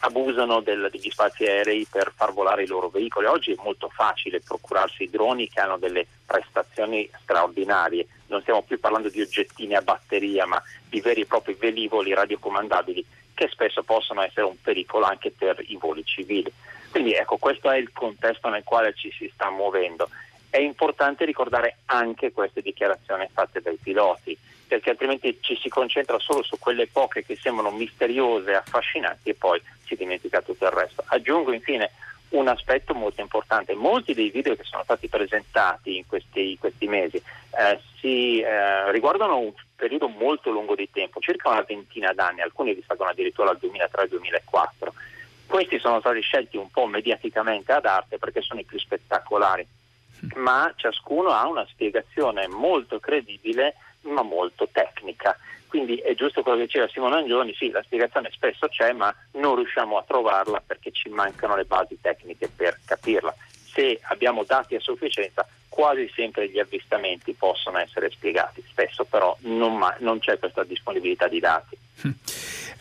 abusano 0.00 0.60
del, 0.60 0.88
degli 0.90 1.10
spazi 1.10 1.44
aerei 1.44 1.86
per 1.90 2.12
far 2.14 2.32
volare 2.32 2.62
i 2.62 2.66
loro 2.66 2.88
veicoli. 2.88 3.26
Oggi 3.26 3.52
è 3.52 3.62
molto 3.62 3.88
facile 3.88 4.40
procurarsi 4.40 5.08
droni 5.10 5.48
che 5.48 5.60
hanno 5.60 5.78
delle 5.78 6.06
prestazioni 6.24 7.08
straordinarie. 7.22 8.06
Non 8.28 8.40
stiamo 8.40 8.62
più 8.62 8.78
parlando 8.78 9.08
di 9.08 9.20
oggettini 9.20 9.74
a 9.74 9.82
batteria, 9.82 10.46
ma 10.46 10.62
di 10.88 11.00
veri 11.00 11.22
e 11.22 11.26
propri 11.26 11.54
velivoli 11.54 12.14
radiocomandabili 12.14 13.04
che 13.34 13.48
spesso 13.48 13.82
possono 13.82 14.22
essere 14.22 14.46
un 14.46 14.60
pericolo 14.60 15.06
anche 15.06 15.30
per 15.30 15.62
i 15.66 15.76
voli 15.76 16.04
civili. 16.04 16.52
Quindi 16.90 17.12
ecco, 17.12 17.36
questo 17.36 17.70
è 17.70 17.76
il 17.76 17.92
contesto 17.92 18.48
nel 18.48 18.64
quale 18.64 18.94
ci 18.94 19.10
si 19.12 19.30
sta 19.32 19.50
muovendo. 19.50 20.08
È 20.48 20.58
importante 20.58 21.24
ricordare 21.24 21.78
anche 21.86 22.32
queste 22.32 22.60
dichiarazioni 22.60 23.28
fatte 23.32 23.60
dai 23.60 23.78
piloti 23.80 24.36
perché 24.70 24.90
altrimenti 24.90 25.36
ci 25.40 25.58
si 25.60 25.68
concentra 25.68 26.16
solo 26.20 26.44
su 26.44 26.56
quelle 26.60 26.86
poche 26.86 27.24
che 27.24 27.34
sembrano 27.34 27.72
misteriose 27.72 28.54
affascinanti 28.54 29.30
e 29.30 29.34
poi 29.34 29.60
si 29.84 29.96
dimentica 29.96 30.42
tutto 30.42 30.64
il 30.64 30.70
resto. 30.70 31.02
Aggiungo 31.08 31.52
infine 31.52 31.90
un 32.30 32.46
aspetto 32.46 32.94
molto 32.94 33.20
importante. 33.20 33.74
Molti 33.74 34.14
dei 34.14 34.30
video 34.30 34.54
che 34.54 34.62
sono 34.62 34.84
stati 34.84 35.08
presentati 35.08 35.96
in 35.96 36.06
questi, 36.06 36.56
questi 36.60 36.86
mesi 36.86 37.16
eh, 37.16 37.80
si 37.98 38.40
eh, 38.40 38.92
riguardano 38.92 39.38
un 39.38 39.52
periodo 39.74 40.06
molto 40.06 40.50
lungo 40.50 40.76
di 40.76 40.88
tempo, 40.88 41.18
circa 41.18 41.48
una 41.50 41.64
ventina 41.66 42.12
d'anni, 42.12 42.40
alcuni 42.40 42.72
risalgono 42.72 43.10
addirittura 43.10 43.50
al 43.50 43.58
2003-2004. 43.60 44.88
Questi 45.48 45.80
sono 45.80 45.98
stati 45.98 46.20
scelti 46.20 46.56
un 46.56 46.70
po' 46.70 46.86
mediaticamente 46.86 47.72
ad 47.72 47.86
arte 47.86 48.18
perché 48.18 48.40
sono 48.40 48.60
i 48.60 48.64
più 48.64 48.78
spettacolari, 48.78 49.66
ma 50.36 50.72
ciascuno 50.76 51.30
ha 51.30 51.48
una 51.48 51.66
spiegazione 51.68 52.46
molto 52.46 53.00
credibile 53.00 53.74
ma 54.02 54.22
molto 54.22 54.68
tecnica. 54.70 55.36
Quindi 55.68 55.96
è 55.96 56.14
giusto 56.14 56.42
quello 56.42 56.58
che 56.58 56.64
diceva 56.64 56.88
Simone 56.88 57.16
Angioni, 57.16 57.54
sì, 57.54 57.70
la 57.70 57.82
spiegazione 57.82 58.28
spesso 58.32 58.66
c'è, 58.66 58.92
ma 58.92 59.14
non 59.32 59.54
riusciamo 59.54 59.98
a 59.98 60.04
trovarla 60.04 60.60
perché 60.64 60.90
ci 60.90 61.08
mancano 61.08 61.54
le 61.54 61.64
basi 61.64 61.96
tecniche 62.00 62.48
per 62.48 62.78
capirla. 62.84 63.32
Se 63.72 64.00
abbiamo 64.02 64.42
dati 64.42 64.74
a 64.74 64.80
sufficienza, 64.80 65.46
quasi 65.70 66.10
sempre 66.14 66.50
gli 66.50 66.58
avvistamenti 66.58 67.32
possono 67.32 67.78
essere 67.78 68.10
spiegati, 68.10 68.62
spesso 68.68 69.04
però 69.04 69.34
non, 69.42 69.78
ma- 69.78 69.96
non 70.00 70.18
c'è 70.18 70.38
questa 70.38 70.64
disponibilità 70.64 71.28
di 71.28 71.40
dati. 71.40 71.78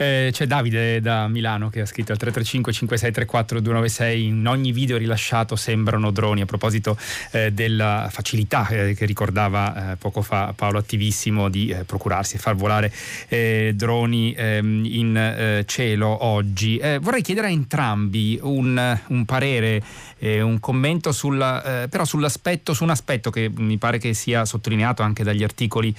Eh, 0.02 0.30
c'è 0.32 0.46
Davide 0.46 1.02
da 1.02 1.28
Milano 1.28 1.70
che 1.70 1.82
ha 1.82 1.86
scritto 1.86 2.14
al 2.14 2.18
335 2.18 2.72
5634 2.72 3.60
296 3.60 4.26
in 4.28 4.48
ogni 4.48 4.72
video 4.72 4.96
rilasciato 4.96 5.58
sembrano 5.58 6.12
droni 6.12 6.40
a 6.40 6.46
proposito 6.46 6.98
eh, 7.32 7.52
della 7.52 8.08
facilità 8.10 8.66
eh, 8.70 8.94
che 8.94 9.06
ricordava 9.06 9.92
eh, 9.92 9.96
poco 9.98 10.22
fa 10.22 10.54
Paolo 10.56 10.78
Attivissimo 10.78 11.50
di 11.50 11.68
eh, 11.68 11.84
procurarsi 11.84 12.38
e 12.38 12.40
far 12.40 12.56
volare 12.56 12.94
eh, 13.28 13.74
droni 13.76 14.34
ehm, 14.38 14.86
in 14.86 15.64
cielo 15.66 16.24
oggi. 16.24 16.80
vorrei 17.02 17.22
chiedere 17.22 17.48
a 17.48 17.50
entrambi 17.50 18.40
un, 18.42 19.00
un 19.08 19.26
parere, 19.26 19.84
un 20.20 20.60
commento 20.60 21.12
sulla, 21.12 21.88
però 21.90 22.06
sull'aspetto, 22.06 22.74
su 22.80 22.86
un 22.86 22.92
aspetto 22.92 23.30
che 23.30 23.52
mi 23.54 23.78
pare 23.78 23.98
che 23.98 24.14
sia 24.14 24.46
sottolineato 24.46 25.04
anche 25.04 25.24
dagli 25.24 25.44
articoli 25.44 25.94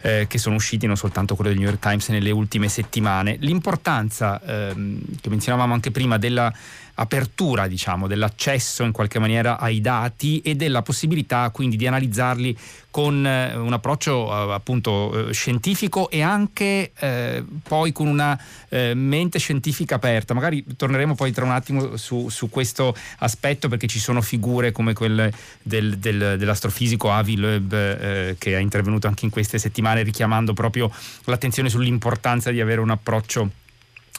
che 0.00 0.38
sono 0.38 0.56
usciti, 0.56 0.86
non 0.86 0.96
soltanto 0.96 1.34
quello 1.34 1.50
del 1.50 1.58
New 1.58 1.68
York 1.68 1.80
Times 1.80 2.08
nelle 2.08 2.30
ultime 2.30 2.68
settimane. 2.68 3.36
L'importanza 3.40 4.40
ehm, 4.42 5.00
che 5.20 5.30
menzionavamo 5.30 5.72
anche 5.72 5.90
prima 5.90 6.18
della 6.18 6.52
apertura, 6.96 7.66
diciamo, 7.66 8.06
dell'accesso 8.06 8.82
in 8.84 8.92
qualche 8.92 9.18
maniera 9.18 9.58
ai 9.58 9.80
dati 9.80 10.40
e 10.40 10.54
della 10.54 10.82
possibilità 10.82 11.50
quindi 11.50 11.76
di 11.76 11.86
analizzarli 11.86 12.56
con 12.90 13.26
eh, 13.26 13.54
un 13.54 13.74
approccio 13.74 14.26
eh, 14.26 14.54
appunto 14.54 15.28
eh, 15.28 15.32
scientifico 15.34 16.08
e 16.08 16.22
anche 16.22 16.92
eh, 16.98 17.44
poi 17.62 17.92
con 17.92 18.06
una 18.06 18.40
eh, 18.70 18.94
mente 18.94 19.38
scientifica 19.38 19.96
aperta. 19.96 20.32
Magari 20.32 20.64
torneremo 20.76 21.14
poi 21.14 21.30
tra 21.32 21.44
un 21.44 21.50
attimo 21.50 21.96
su, 21.98 22.30
su 22.30 22.48
questo 22.48 22.96
aspetto 23.18 23.68
perché 23.68 23.86
ci 23.86 23.98
sono 23.98 24.22
figure 24.22 24.72
come 24.72 24.94
quelle 24.94 25.30
del, 25.62 25.98
del, 25.98 26.36
dell'astrofisico 26.38 27.10
Avi 27.10 27.36
Loeb 27.36 27.72
eh, 27.74 28.36
che 28.38 28.56
è 28.56 28.58
intervenuto 28.60 29.06
anche 29.06 29.26
in 29.26 29.30
queste 29.30 29.58
settimane 29.58 30.02
richiamando 30.02 30.54
proprio 30.54 30.90
l'attenzione 31.24 31.68
sull'importanza 31.68 32.50
di 32.50 32.62
avere 32.62 32.80
un 32.80 32.90
approccio 32.90 33.50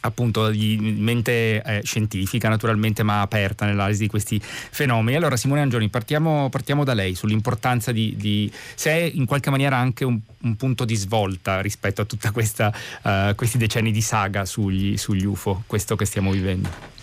appunto 0.02 0.50
di 0.50 0.78
mente 0.98 1.62
eh, 1.62 1.82
scientifica 1.84 2.50
naturalmente 2.50 3.04
ma 3.04 3.22
aperta 3.22 3.66
nell'analisi 3.66 4.04
di 4.04 4.08
questi 4.08 4.40
fenomeni. 4.42 5.18
Allora 5.18 5.38
Simone 5.38 5.62
Angioni 5.62 5.90
partiamo, 5.90 6.50
partiamo 6.50 6.84
da 6.84 6.94
lei 6.94 7.16
sull'importanza 7.16 7.92
di, 7.92 8.16
di, 8.18 8.52
se 8.76 8.92
è 8.92 9.12
in 9.14 9.26
qualche 9.26 9.50
maniera 9.50 9.78
anche 9.78 10.06
un, 10.06 10.20
un 10.42 10.56
punto 10.56 10.86
di 10.86 10.96
svolta 10.96 11.62
rispetto 11.62 12.02
a 12.02 12.06
tutti 12.06 12.28
uh, 12.28 13.36
questi 13.36 13.58
decenni 13.58 13.92
di 13.92 14.02
saga 14.02 14.46
sugli, 14.46 14.98
sugli 14.98 15.26
UFO, 15.26 15.64
questo 15.66 15.96
che 15.96 16.06
stiamo 16.06 16.32
vivendo. 16.32 16.96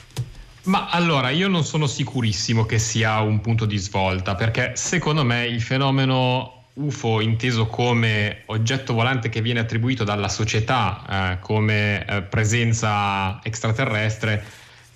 Ma 0.65 0.89
allora 0.89 1.29
io 1.29 1.49
non 1.49 1.63
sono 1.63 1.87
sicurissimo 1.87 2.65
che 2.65 2.79
sia 2.79 3.21
un 3.21 3.41
punto 3.41 3.67
di 3.67 3.77
svolta 3.77 4.35
perché 4.35 4.73
secondo 4.77 5.23
me 5.23 5.47
il 5.47 5.61
fenomeno 5.61 6.64
UFO 6.75 7.21
inteso 7.21 7.67
come 7.67 8.43
oggetto 8.47 8.95
volante 8.95 9.29
che 9.29 9.41
viene 9.41 9.61
attribuito 9.61 10.03
dalla 10.03 10.29
società 10.29 11.35
eh, 11.35 11.39
come 11.39 12.05
eh, 12.05 12.23
presenza 12.23 13.41
extraterrestre 13.43 14.45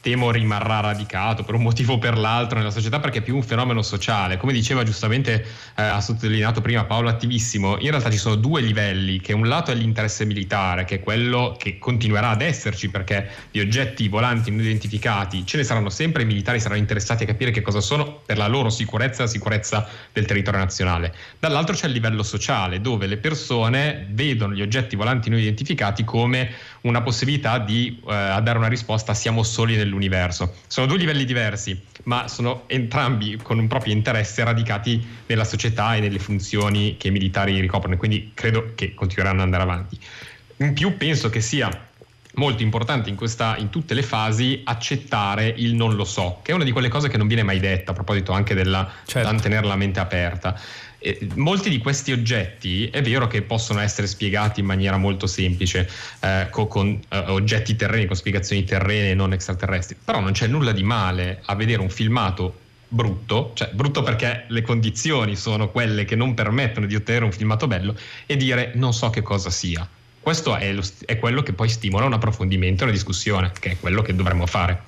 temo 0.00 0.30
rimarrà 0.30 0.80
radicato 0.80 1.42
per 1.42 1.54
un 1.54 1.62
motivo 1.62 1.94
o 1.94 1.98
per 1.98 2.16
l'altro 2.16 2.58
nella 2.58 2.70
società 2.70 3.00
perché 3.00 3.18
è 3.18 3.22
più 3.22 3.34
un 3.34 3.42
fenomeno 3.42 3.82
sociale. 3.82 4.36
Come 4.36 4.52
diceva 4.52 4.82
giustamente, 4.82 5.44
eh, 5.76 5.82
ha 5.82 6.00
sottolineato 6.00 6.60
prima 6.60 6.84
Paolo 6.84 7.08
Attivissimo, 7.08 7.78
in 7.78 7.90
realtà 7.90 8.10
ci 8.10 8.18
sono 8.18 8.36
due 8.36 8.60
livelli, 8.60 9.20
che 9.20 9.32
un 9.32 9.48
lato 9.48 9.70
è 9.70 9.74
l'interesse 9.74 10.24
militare, 10.24 10.84
che 10.84 10.96
è 10.96 11.00
quello 11.00 11.56
che 11.58 11.78
continuerà 11.78 12.30
ad 12.30 12.42
esserci 12.42 12.90
perché 12.90 13.28
di 13.50 13.60
oggetti 13.60 14.08
volanti 14.08 14.50
non 14.50 14.60
identificati 14.60 15.44
ce 15.44 15.56
ne 15.56 15.64
saranno 15.64 15.90
sempre, 15.90 16.22
i 16.22 16.26
militari 16.26 16.60
saranno 16.60 16.80
interessati 16.80 17.24
a 17.24 17.26
capire 17.26 17.50
che 17.50 17.62
cosa 17.62 17.80
sono 17.80 18.20
per 18.24 18.36
la 18.36 18.46
loro 18.46 18.70
sicurezza 18.70 19.22
e 19.22 19.24
la 19.24 19.30
sicurezza 19.30 19.88
del 20.12 20.26
territorio 20.26 20.60
nazionale. 20.60 21.14
Dall'altro 21.38 21.74
c'è 21.74 21.86
il 21.86 21.92
livello 21.92 22.22
sociale, 22.22 22.80
dove 22.80 23.06
le 23.06 23.16
persone 23.16 24.06
vedono 24.10 24.54
gli 24.54 24.62
oggetti 24.62 24.96
volanti 24.96 25.30
non 25.30 25.38
identificati 25.38 26.04
come 26.04 26.50
una 26.82 27.02
possibilità 27.02 27.58
di 27.58 28.00
eh, 28.00 28.38
dare 28.42 28.58
una 28.58 28.68
risposta 28.68 29.14
siamo 29.14 29.42
soli 29.42 29.76
nell'universo. 29.88 30.54
Sono 30.66 30.86
due 30.86 30.98
livelli 30.98 31.24
diversi, 31.24 31.80
ma 32.04 32.28
sono 32.28 32.64
entrambi 32.66 33.36
con 33.42 33.58
un 33.58 33.66
proprio 33.66 33.92
interesse 33.92 34.44
radicati 34.44 35.04
nella 35.26 35.44
società 35.44 35.96
e 35.96 36.00
nelle 36.00 36.18
funzioni 36.18 36.96
che 36.98 37.08
i 37.08 37.10
militari 37.10 37.58
ricoprono, 37.58 37.96
quindi 37.96 38.32
credo 38.34 38.72
che 38.74 38.94
continueranno 38.94 39.40
ad 39.40 39.46
andare 39.46 39.62
avanti. 39.62 39.98
In 40.58 40.72
più 40.74 40.96
penso 40.96 41.30
che 41.30 41.40
sia 41.40 41.87
molto 42.34 42.62
importante 42.62 43.08
in, 43.08 43.16
questa, 43.16 43.56
in, 43.56 43.70
tutte 43.70 43.94
le 43.94 44.02
fasi 44.02 44.60
accettare 44.64 45.52
il 45.56 45.74
non 45.74 45.94
lo 45.94 46.04
so, 46.04 46.40
che 46.42 46.52
è 46.52 46.54
una 46.54 46.64
di 46.64 46.72
quelle 46.72 46.88
cose 46.88 47.08
che 47.08 47.16
non 47.16 47.26
viene 47.26 47.42
mai 47.42 47.58
detta 47.58 47.90
a 47.90 47.94
proposito 47.94 48.32
anche 48.32 48.54
della 48.54 48.90
certo. 49.04 49.34
tenere 49.36 49.66
la 49.66 49.76
mente 49.76 50.00
aperta. 50.00 50.58
E 51.00 51.28
molti 51.34 51.70
di 51.70 51.78
questi 51.78 52.10
oggetti 52.10 52.88
è 52.88 53.02
vero 53.02 53.28
che 53.28 53.42
possono 53.42 53.78
essere 53.78 54.08
spiegati 54.08 54.60
in 54.60 54.66
maniera 54.66 54.96
molto 54.96 55.28
semplice 55.28 55.88
eh, 56.20 56.48
con, 56.50 56.66
con 56.66 57.00
eh, 57.08 57.18
oggetti 57.28 57.76
terreni, 57.76 58.06
con 58.06 58.16
spiegazioni 58.16 58.64
terrene 58.64 59.10
e 59.10 59.14
non 59.14 59.32
extraterrestri, 59.32 59.96
però 60.04 60.20
non 60.20 60.32
c'è 60.32 60.48
nulla 60.48 60.72
di 60.72 60.82
male 60.82 61.40
a 61.44 61.54
vedere 61.54 61.80
un 61.80 61.90
filmato 61.90 62.66
brutto, 62.88 63.52
cioè 63.54 63.70
brutto 63.72 64.02
perché 64.02 64.44
le 64.48 64.62
condizioni 64.62 65.36
sono 65.36 65.70
quelle 65.70 66.04
che 66.04 66.16
non 66.16 66.34
permettono 66.34 66.86
di 66.86 66.94
ottenere 66.94 67.24
un 67.26 67.32
filmato 67.32 67.66
bello 67.66 67.94
e 68.26 68.36
dire 68.36 68.72
non 68.74 68.92
so 68.92 69.10
che 69.10 69.22
cosa 69.22 69.50
sia. 69.50 69.88
Questo 70.28 70.56
è, 70.56 70.70
lo, 70.74 70.82
è 71.06 71.18
quello 71.18 71.42
che 71.42 71.54
poi 71.54 71.70
stimola 71.70 72.04
un 72.04 72.12
approfondimento 72.12 72.82
e 72.82 72.84
una 72.84 72.92
discussione, 72.92 73.50
che 73.58 73.70
è 73.70 73.76
quello 73.80 74.02
che 74.02 74.14
dovremmo 74.14 74.44
fare. 74.44 74.82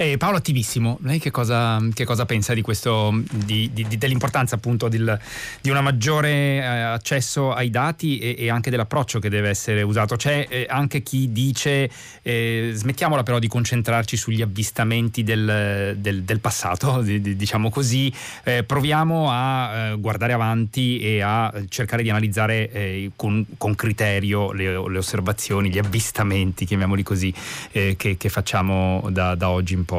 Eh, 0.00 0.16
Paolo 0.16 0.38
Attivissimo, 0.38 0.98
lei 1.02 1.18
che 1.18 1.30
cosa, 1.30 1.78
che 1.92 2.06
cosa 2.06 2.24
pensa 2.24 2.54
di 2.54 2.62
questo, 2.62 3.12
di, 3.30 3.70
di, 3.70 3.98
dell'importanza 3.98 4.54
appunto 4.54 4.88
del, 4.88 5.20
di 5.60 5.68
un 5.68 5.78
maggiore 5.82 6.30
eh, 6.30 6.64
accesso 6.64 7.52
ai 7.52 7.68
dati 7.68 8.18
e, 8.18 8.34
e, 8.38 8.48
anche 8.48 8.70
dell'approccio 8.70 9.18
che 9.18 9.28
deve 9.28 9.50
essere 9.50 9.82
usato? 9.82 10.16
C'è 10.16 10.46
eh, 10.48 10.66
anche 10.70 11.02
chi 11.02 11.32
dice 11.32 11.90
eh, 12.22 12.70
smettiamola 12.72 13.22
però 13.22 13.38
di 13.38 13.46
concentrarci 13.46 14.16
sugli 14.16 14.40
avvistamenti 14.40 15.22
del, 15.22 15.98
del, 15.98 16.22
del 16.22 16.40
passato, 16.40 17.02
diciamo 17.04 17.68
così, 17.68 18.10
eh, 18.44 18.64
proviamo 18.64 19.30
a 19.30 19.90
eh, 19.90 19.96
guardare 19.98 20.32
avanti 20.32 20.98
e 21.00 21.20
a 21.20 21.52
cercare 21.68 22.02
di 22.02 22.08
analizzare 22.08 23.10
con, 23.16 23.44
con, 23.58 23.74
criterio 23.74 24.52
le, 24.52 24.88
le, 24.88 24.96
osservazioni, 24.96 25.68
gli 25.68 25.76
avvistamenti, 25.76 26.64
chiamiamoli 26.64 27.02
così, 27.02 27.34
che, 27.70 27.94
che, 27.96 28.28
facciamo 28.30 29.06
da, 29.10 29.34
da 29.34 29.50
oggi 29.50 29.74
in 29.74 29.84
poi? 29.84 29.89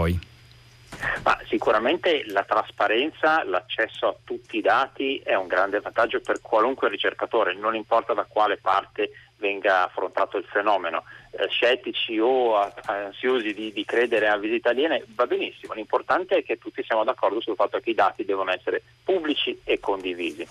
Ma 1.23 1.37
sicuramente 1.47 2.23
la 2.27 2.43
trasparenza, 2.43 3.43
l'accesso 3.43 4.07
a 4.07 4.15
tutti 4.23 4.57
i 4.57 4.61
dati 4.61 5.17
è 5.17 5.35
un 5.35 5.47
grande 5.47 5.79
vantaggio 5.79 6.21
per 6.21 6.41
qualunque 6.41 6.89
ricercatore, 6.89 7.55
non 7.55 7.75
importa 7.75 8.13
da 8.13 8.25
quale 8.27 8.57
parte 8.57 9.11
venga 9.37 9.83
affrontato 9.83 10.37
il 10.37 10.45
fenomeno. 10.45 11.03
Eh, 11.31 11.47
scettici 11.49 12.19
o 12.19 12.55
ansiosi 12.85 13.53
di, 13.53 13.71
di, 13.71 13.85
credere 13.85 14.27
a 14.27 14.37
visite 14.37 14.69
aliene 14.69 15.03
va 15.15 15.25
benissimo, 15.25 15.73
l'importante 15.73 16.37
è 16.37 16.43
che 16.43 16.57
tutti 16.57 16.83
siamo 16.83 17.03
d'accordo 17.03 17.39
sul 17.41 17.55
fatto 17.55 17.79
che 17.79 17.91
i 17.91 17.95
dati 17.95 18.25
devono 18.25 18.51
essere 18.51 18.83
pubblici 19.03 19.61
e 19.63 19.79
condivisi 19.79 20.47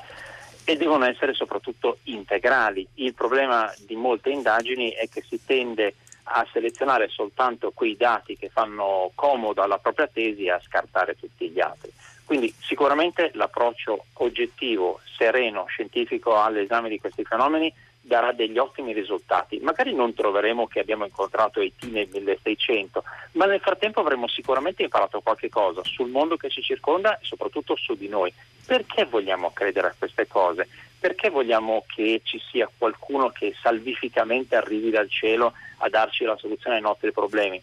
e 0.65 0.77
devono 0.77 1.05
essere 1.05 1.35
soprattutto 1.35 1.99
integrali. 2.05 2.87
Il 2.95 3.15
problema 3.15 3.73
di 3.87 3.95
molte 3.95 4.31
indagini 4.31 4.91
è 4.91 5.09
che 5.09 5.23
si 5.27 5.45
tende 5.45 5.87
a 5.87 6.10
selezionare 6.53 7.09
soltanto 7.09 7.73
quei 7.73 7.97
dati 7.97 8.37
che 8.37 8.49
fanno 8.49 9.11
comodo 9.15 9.63
alla 9.63 9.79
propria 9.79 10.07
tesi 10.07 10.45
e 10.45 10.51
a 10.51 10.61
scartare 10.61 11.17
tutti 11.17 11.49
gli 11.49 11.61
altri. 11.61 11.93
Quindi 12.25 12.55
sicuramente 12.61 13.31
l'approccio 13.35 14.05
oggettivo, 14.15 15.01
sereno, 15.17 15.65
scientifico 15.67 16.41
all'esame 16.41 16.89
di 16.89 17.01
questi 17.01 17.25
fenomeni 17.25 17.73
darà 18.01 18.33
degli 18.33 18.59
ottimi 18.59 18.93
risultati. 18.93 19.59
Magari 19.61 19.95
non 19.95 20.15
troveremo 20.15 20.67
che 20.67 20.81
abbiamo 20.81 21.05
incontrato 21.05 21.61
ET 21.61 21.83
nel 21.85 22.09
1600, 22.11 23.03
ma 23.33 23.47
nel 23.47 23.61
frattempo 23.61 24.01
avremo 24.01 24.27
sicuramente 24.29 24.83
imparato 24.83 25.21
qualche 25.21 25.49
cosa 25.49 25.83
sul 25.85 26.09
mondo 26.09 26.37
che 26.37 26.51
ci 26.51 26.63
circonda 26.63 27.19
e 27.19 27.25
soprattutto 27.25 27.77
su 27.77 27.95
di 27.95 28.09
noi. 28.09 28.33
Perché 28.65 29.05
vogliamo 29.05 29.51
credere 29.53 29.89
a 29.89 29.95
queste 29.97 30.27
cose? 30.27 30.69
Perché 31.01 31.31
vogliamo 31.31 31.85
che 31.87 32.21
ci 32.25 32.39
sia 32.51 32.71
qualcuno 32.77 33.31
che 33.31 33.55
salvificamente 33.63 34.55
arrivi 34.55 34.91
dal 34.91 35.09
cielo 35.09 35.55
a 35.79 35.89
darci 35.89 36.25
la 36.25 36.37
soluzione 36.37 36.77
ai 36.77 36.83
nostri 36.83 37.11
problemi? 37.11 37.61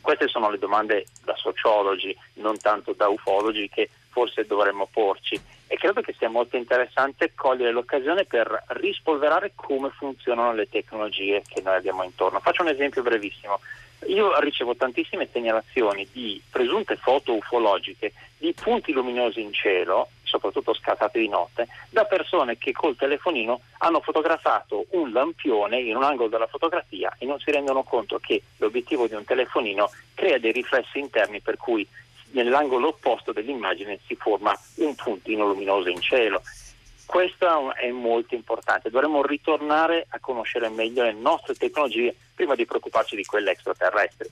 Queste 0.00 0.28
sono 0.28 0.48
le 0.48 0.58
domande 0.58 1.06
da 1.24 1.34
sociologi, 1.34 2.16
non 2.34 2.56
tanto 2.58 2.92
da 2.92 3.08
ufologi, 3.08 3.68
che 3.68 3.90
forse 4.10 4.46
dovremmo 4.46 4.88
porci 4.90 5.40
e 5.66 5.76
credo 5.76 6.00
che 6.00 6.14
sia 6.16 6.30
molto 6.30 6.56
interessante 6.56 7.32
cogliere 7.34 7.72
l'occasione 7.72 8.24
per 8.24 8.64
rispolverare 8.68 9.52
come 9.54 9.90
funzionano 9.90 10.54
le 10.54 10.68
tecnologie 10.68 11.42
che 11.46 11.60
noi 11.60 11.76
abbiamo 11.76 12.02
intorno. 12.04 12.40
Faccio 12.40 12.62
un 12.62 12.68
esempio 12.68 13.02
brevissimo. 13.02 13.60
Io 14.06 14.38
ricevo 14.40 14.76
tantissime 14.76 15.28
segnalazioni 15.30 16.08
di 16.10 16.40
presunte 16.48 16.96
foto 16.96 17.34
ufologiche 17.34 18.12
di 18.38 18.54
punti 18.54 18.92
luminosi 18.92 19.40
in 19.40 19.52
cielo, 19.52 20.08
soprattutto 20.28 20.74
scattate 20.74 21.18
di 21.18 21.28
notte, 21.28 21.66
da 21.90 22.04
persone 22.04 22.58
che 22.58 22.72
col 22.72 22.96
telefonino 22.96 23.60
hanno 23.78 24.00
fotografato 24.00 24.86
un 24.90 25.12
lampione 25.12 25.80
in 25.80 25.96
un 25.96 26.04
angolo 26.04 26.28
della 26.28 26.46
fotografia 26.46 27.14
e 27.18 27.26
non 27.26 27.38
si 27.40 27.50
rendono 27.50 27.82
conto 27.82 28.18
che 28.18 28.42
l'obiettivo 28.58 29.06
di 29.06 29.14
un 29.14 29.24
telefonino 29.24 29.90
crea 30.14 30.38
dei 30.38 30.52
riflessi 30.52 30.98
interni 30.98 31.40
per 31.40 31.56
cui 31.56 31.86
nell'angolo 32.30 32.88
opposto 32.88 33.32
dell'immagine 33.32 33.98
si 34.06 34.14
forma 34.14 34.56
un 34.76 34.94
puntino 34.94 35.46
luminoso 35.46 35.88
in 35.88 36.00
cielo. 36.00 36.42
Questo 37.06 37.74
è 37.74 37.90
molto 37.90 38.34
importante, 38.34 38.90
dovremmo 38.90 39.24
ritornare 39.24 40.06
a 40.10 40.18
conoscere 40.20 40.68
meglio 40.68 41.04
le 41.04 41.12
nostre 41.12 41.54
tecnologie 41.54 42.14
prima 42.34 42.54
di 42.54 42.66
preoccuparci 42.66 43.16
di 43.16 43.24
quelle 43.24 43.52
extraterrestri. 43.52 44.28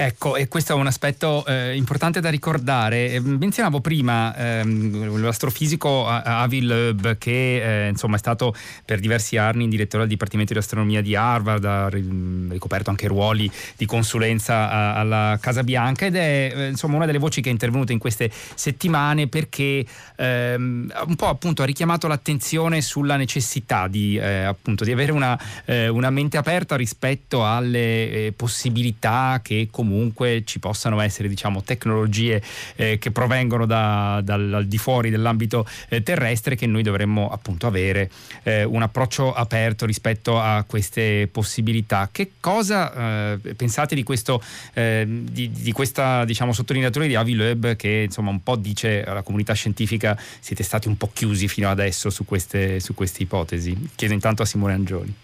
Ecco, 0.00 0.36
e 0.36 0.46
questo 0.46 0.74
è 0.74 0.76
un 0.76 0.86
aspetto 0.86 1.44
eh, 1.44 1.74
importante 1.74 2.20
da 2.20 2.30
ricordare. 2.30 3.14
Eh, 3.14 3.20
menzionavo 3.20 3.80
prima 3.80 4.32
ehm, 4.36 5.20
l'astrofisico 5.20 6.06
Avi 6.06 6.62
Loeb, 6.62 7.18
che 7.18 7.86
eh, 7.86 7.88
insomma 7.88 8.14
è 8.14 8.18
stato 8.20 8.54
per 8.84 9.00
diversi 9.00 9.36
anni 9.38 9.66
direttore 9.66 10.04
del 10.04 10.12
Dipartimento 10.12 10.52
di 10.52 10.60
Astronomia 10.60 11.02
di 11.02 11.16
Harvard, 11.16 11.64
ha 11.64 11.88
ricoperto 11.88 12.90
anche 12.90 13.08
ruoli 13.08 13.50
di 13.76 13.86
consulenza 13.86 14.70
a, 14.70 14.94
alla 14.94 15.36
Casa 15.40 15.64
Bianca 15.64 16.06
ed 16.06 16.14
è 16.14 16.52
eh, 16.54 16.68
insomma 16.68 16.94
una 16.94 17.06
delle 17.06 17.18
voci 17.18 17.40
che 17.40 17.48
è 17.48 17.52
intervenuta 17.52 17.90
in 17.90 17.98
queste 17.98 18.30
settimane 18.54 19.26
perché 19.26 19.84
ehm, 20.14 20.92
un 21.06 21.16
po' 21.16 21.26
appunto 21.26 21.62
ha 21.62 21.66
richiamato 21.66 22.06
l'attenzione 22.06 22.82
sulla 22.82 23.16
necessità 23.16 23.88
di, 23.88 24.16
eh, 24.16 24.44
appunto, 24.44 24.84
di 24.84 24.92
avere 24.92 25.10
una, 25.10 25.36
eh, 25.64 25.88
una, 25.88 26.10
mente 26.10 26.36
aperta 26.36 26.76
rispetto 26.76 27.44
alle 27.44 28.32
possibilità 28.36 29.40
che 29.42 29.66
comunque 29.68 29.86
comunque 29.88 30.42
ci 30.44 30.58
possano 30.58 31.00
essere 31.00 31.28
diciamo, 31.28 31.62
tecnologie 31.62 32.42
eh, 32.76 32.98
che 32.98 33.10
provengono 33.10 33.64
da, 33.64 34.20
dal, 34.22 34.52
al 34.52 34.66
di 34.66 34.76
fuori 34.76 35.08
dell'ambito 35.08 35.66
eh, 35.88 36.02
terrestre 36.02 36.56
che 36.56 36.66
noi 36.66 36.82
dovremmo 36.82 37.30
appunto 37.30 37.66
avere 37.66 38.10
eh, 38.42 38.64
un 38.64 38.82
approccio 38.82 39.32
aperto 39.32 39.86
rispetto 39.86 40.38
a 40.38 40.64
queste 40.66 41.26
possibilità. 41.32 42.10
Che 42.12 42.32
cosa 42.38 43.32
eh, 43.32 43.54
pensate 43.54 43.94
di, 43.94 44.02
questo, 44.02 44.42
eh, 44.74 45.06
di, 45.08 45.50
di 45.50 45.72
questa 45.72 46.26
diciamo, 46.26 46.52
sottolineatura 46.52 47.06
di 47.06 47.14
Avi 47.14 47.34
Loeb 47.34 47.76
che 47.76 48.02
insomma 48.04 48.30
un 48.30 48.42
po' 48.42 48.56
dice 48.56 49.02
alla 49.02 49.22
comunità 49.22 49.54
scientifica 49.54 50.18
siete 50.40 50.62
stati 50.62 50.86
un 50.88 50.98
po' 50.98 51.10
chiusi 51.12 51.48
fino 51.48 51.70
adesso 51.70 52.10
su 52.10 52.26
queste, 52.26 52.78
su 52.80 52.92
queste 52.92 53.22
ipotesi? 53.22 53.88
Chiedo 53.94 54.12
intanto 54.12 54.42
a 54.42 54.44
Simone 54.44 54.74
Angioni. 54.74 55.14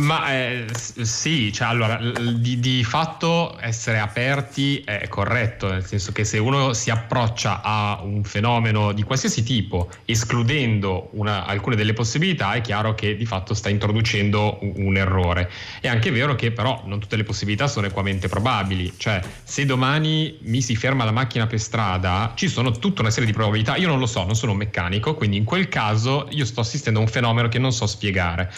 Ma 0.00 0.32
eh, 0.32 0.66
sì, 0.72 1.52
cioè, 1.52 1.68
allora, 1.68 1.96
di, 1.96 2.58
di, 2.58 2.82
fatto 2.84 3.58
essere 3.60 3.98
aperti 3.98 4.82
è 4.82 5.08
corretto, 5.08 5.70
nel 5.70 5.84
senso 5.84 6.10
che 6.12 6.24
se 6.24 6.38
uno 6.38 6.72
si 6.72 6.90
approccia 6.90 7.60
a 7.62 8.00
un 8.02 8.24
fenomeno 8.24 8.92
di 8.92 9.02
qualsiasi 9.02 9.42
tipo, 9.42 9.90
escludendo 10.06 11.10
una, 11.12 11.44
alcune 11.44 11.76
delle 11.76 11.92
possibilità, 11.92 12.54
è 12.54 12.62
chiaro 12.62 12.94
che 12.94 13.14
di 13.14 13.26
fatto 13.26 13.52
sta 13.52 13.68
introducendo 13.68 14.58
un, 14.62 14.72
un, 14.76 14.96
errore. 14.96 15.50
È 15.80 15.88
anche 15.88 16.10
vero 16.10 16.34
che 16.34 16.50
però 16.50 16.82
non 16.86 16.98
tutte 16.98 17.16
le 17.16 17.24
possibilità 17.24 17.68
sono 17.68 17.86
equamente 17.86 18.28
probabili, 18.28 18.94
cioè 18.96 19.20
se 19.42 19.66
domani 19.66 20.38
mi 20.42 20.62
si 20.62 20.76
ferma 20.76 21.04
la 21.04 21.12
macchina 21.12 21.46
per 21.46 21.60
strada, 21.60 22.32
ci 22.36 22.48
sono 22.48 22.70
tutta 22.72 23.02
una 23.02 23.10
serie 23.10 23.26
di 23.26 23.34
probabilità, 23.34 23.76
io 23.76 23.88
non 23.88 23.98
lo 23.98 24.06
so, 24.06 24.24
non 24.24 24.34
sono 24.34 24.52
un 24.52 24.58
meccanico, 24.58 25.14
quindi 25.14 25.36
in 25.36 25.44
quel 25.44 25.68
caso 25.68 26.26
io 26.30 26.46
sto 26.46 26.60
assistendo 26.60 27.00
a 27.00 27.02
un 27.02 27.08
fenomeno 27.08 27.48
che 27.48 27.58
non 27.58 27.72
so 27.72 27.86
spiegare 27.86 28.50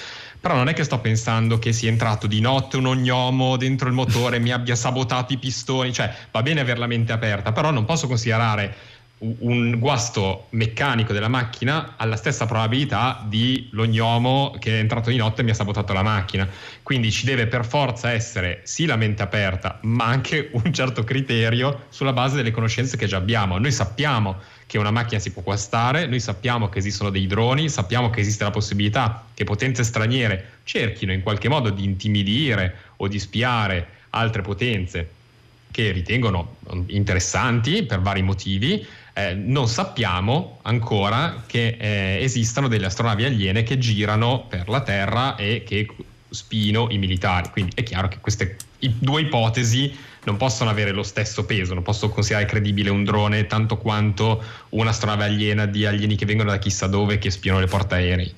però 0.42 0.56
non 0.56 0.66
è 0.66 0.74
che 0.74 0.82
sto 0.82 0.98
pensando 0.98 1.60
che 1.60 1.72
sia 1.72 1.88
entrato 1.88 2.26
di 2.26 2.40
notte 2.40 2.76
un 2.76 2.86
ognomo 2.86 3.56
dentro 3.56 3.86
il 3.86 3.94
motore 3.94 4.36
e 4.36 4.40
mi 4.40 4.50
abbia 4.50 4.74
sabotato 4.74 5.32
i 5.32 5.38
pistoni, 5.38 5.92
cioè 5.92 6.12
va 6.32 6.42
bene 6.42 6.58
avere 6.58 6.80
la 6.80 6.88
mente 6.88 7.12
aperta, 7.12 7.52
però 7.52 7.70
non 7.70 7.84
posso 7.84 8.08
considerare 8.08 8.74
un 9.22 9.78
guasto 9.78 10.46
meccanico 10.50 11.12
della 11.12 11.28
macchina 11.28 11.94
ha 11.96 12.04
la 12.06 12.16
stessa 12.16 12.44
probabilità 12.44 13.24
di 13.24 13.68
l'ognomo 13.70 14.56
che 14.58 14.78
è 14.78 14.80
entrato 14.80 15.10
di 15.10 15.16
notte 15.16 15.42
e 15.42 15.44
mi 15.44 15.50
ha 15.50 15.54
sabotato 15.54 15.92
la 15.92 16.02
macchina. 16.02 16.48
Quindi 16.82 17.12
ci 17.12 17.24
deve 17.24 17.46
per 17.46 17.64
forza 17.64 18.10
essere 18.10 18.62
sì 18.64 18.84
la 18.84 18.96
mente 18.96 19.22
aperta, 19.22 19.78
ma 19.82 20.06
anche 20.06 20.50
un 20.54 20.72
certo 20.72 21.04
criterio 21.04 21.84
sulla 21.90 22.12
base 22.12 22.34
delle 22.34 22.50
conoscenze 22.50 22.96
che 22.96 23.06
già 23.06 23.18
abbiamo. 23.18 23.58
Noi 23.58 23.70
sappiamo 23.70 24.40
che 24.72 24.78
una 24.78 24.90
macchina 24.90 25.20
si 25.20 25.32
può 25.32 25.42
guastare, 25.42 26.06
noi 26.06 26.18
sappiamo 26.18 26.70
che 26.70 26.78
esistono 26.78 27.10
dei 27.10 27.26
droni, 27.26 27.68
sappiamo 27.68 28.08
che 28.08 28.20
esiste 28.20 28.44
la 28.44 28.50
possibilità 28.50 29.26
che 29.34 29.44
potenze 29.44 29.84
straniere 29.84 30.60
cerchino 30.64 31.12
in 31.12 31.20
qualche 31.20 31.50
modo 31.50 31.68
di 31.68 31.84
intimidire 31.84 32.74
o 32.96 33.06
di 33.06 33.18
spiare 33.18 33.86
altre 34.08 34.40
potenze 34.40 35.10
che 35.70 35.90
ritengono 35.92 36.56
interessanti 36.86 37.82
per 37.82 38.00
vari 38.00 38.22
motivi. 38.22 38.82
Eh, 39.12 39.34
non 39.34 39.68
sappiamo 39.68 40.60
ancora 40.62 41.44
che 41.46 41.76
eh, 41.78 42.22
esistano 42.22 42.66
delle 42.66 42.86
astronavi 42.86 43.24
aliene 43.24 43.64
che 43.64 43.76
girano 43.76 44.46
per 44.48 44.70
la 44.70 44.80
Terra 44.80 45.36
e 45.36 45.64
che 45.66 45.86
spino 46.32 46.88
i 46.90 46.98
militari. 46.98 47.50
Quindi 47.50 47.72
è 47.74 47.82
chiaro 47.82 48.08
che 48.08 48.18
queste 48.20 48.56
due 48.78 49.20
ipotesi 49.20 49.94
non 50.24 50.36
possono 50.36 50.70
avere 50.70 50.92
lo 50.92 51.02
stesso 51.02 51.44
peso, 51.44 51.74
non 51.74 51.82
posso 51.82 52.08
considerare 52.08 52.46
credibile 52.46 52.90
un 52.90 53.04
drone 53.04 53.46
tanto 53.46 53.76
quanto 53.76 54.42
un'astronave 54.70 55.24
aliena 55.24 55.66
di 55.66 55.84
alieni 55.84 56.16
che 56.16 56.26
vengono 56.26 56.50
da 56.50 56.58
chissà 56.58 56.86
dove 56.86 57.18
che 57.18 57.30
spiano 57.30 57.60
le 57.60 57.66
portaerei. 57.66 58.34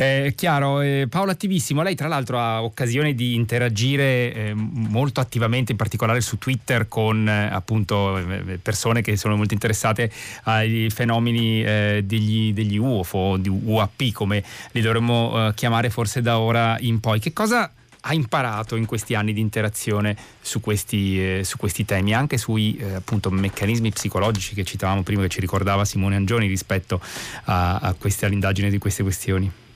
Eh, 0.00 0.32
chiaro, 0.34 0.80
eh, 0.80 1.08
Paola 1.10 1.32
Attivissimo, 1.32 1.82
lei 1.82 1.94
tra 1.94 2.08
l'altro 2.08 2.38
ha 2.38 2.62
occasione 2.62 3.14
di 3.14 3.34
interagire 3.34 4.32
eh, 4.32 4.54
molto 4.54 5.20
attivamente, 5.20 5.72
in 5.72 5.76
particolare 5.76 6.22
su 6.22 6.38
Twitter, 6.38 6.88
con 6.88 7.28
eh, 7.28 7.50
appunto 7.52 8.16
eh, 8.16 8.58
persone 8.62 9.02
che 9.02 9.18
sono 9.18 9.36
molto 9.36 9.52
interessate 9.52 10.10
ai 10.44 10.88
fenomeni 10.88 11.62
eh, 11.62 12.02
degli, 12.02 12.54
degli, 12.54 12.78
UFO, 12.78 13.36
di 13.36 13.50
UAP 13.50 14.12
come 14.12 14.42
li 14.70 14.80
dovremmo 14.80 15.52
chiamare 15.54 15.90
forse 15.90 16.22
da 16.22 16.38
ora 16.38 16.78
in 16.80 16.98
poi. 17.00 17.20
Che 17.20 17.34
cosa 17.34 17.70
ha 18.00 18.14
imparato 18.14 18.76
in 18.76 18.86
questi 18.86 19.14
anni 19.14 19.34
di 19.34 19.40
interazione 19.42 20.16
su 20.40 20.62
questi, 20.62 21.44
su 21.44 21.58
questi 21.58 21.84
temi, 21.84 22.14
anche 22.14 22.38
sui 22.38 22.82
appunto, 22.94 23.30
meccanismi 23.30 23.90
psicologici 23.90 24.54
che 24.54 24.64
citavamo 24.64 25.02
prima, 25.02 25.20
che 25.20 25.28
ci 25.28 25.40
ricordava 25.40 25.84
Simone 25.84 26.16
Angioni 26.16 26.46
rispetto 26.46 27.02
a, 27.44 27.76
a 27.76 27.92
queste, 27.92 28.24
all'indagine 28.24 28.70
di 28.70 28.78
queste 28.78 29.02
questioni? 29.02 29.68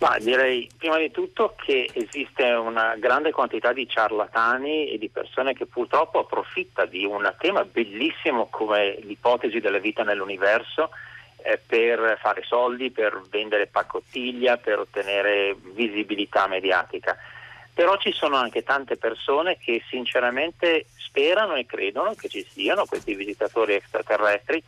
Ma 0.00 0.18
direi 0.18 0.68
prima 0.76 0.98
di 0.98 1.10
tutto 1.10 1.54
che 1.56 1.88
esiste 1.92 2.44
una 2.52 2.96
grande 2.96 3.30
quantità 3.30 3.72
di 3.72 3.88
ciarlatani 3.88 4.90
e 4.90 4.98
di 4.98 5.08
persone 5.08 5.54
che 5.54 5.66
purtroppo 5.66 6.18
approfitta 6.18 6.84
di 6.84 7.04
un 7.04 7.32
tema 7.38 7.64
bellissimo 7.64 8.48
come 8.50 8.98
l'ipotesi 9.02 9.60
della 9.60 9.78
vita 9.78 10.02
nell'universo 10.02 10.90
eh, 11.42 11.58
per 11.64 12.18
fare 12.20 12.42
soldi, 12.42 12.90
per 12.90 13.20
vendere 13.30 13.66
pacottiglia, 13.66 14.56
per 14.56 14.80
ottenere 14.80 15.56
visibilità 15.74 16.48
mediatica. 16.48 17.16
Però 17.72 17.96
ci 17.96 18.12
sono 18.12 18.36
anche 18.36 18.62
tante 18.62 18.96
persone 18.96 19.58
che 19.58 19.82
sinceramente 19.88 20.86
sperano 20.96 21.54
e 21.54 21.66
credono 21.66 22.14
che 22.14 22.28
ci 22.28 22.44
siano 22.48 22.84
questi 22.84 23.14
visitatori 23.14 23.74
extraterrestri 23.74 24.62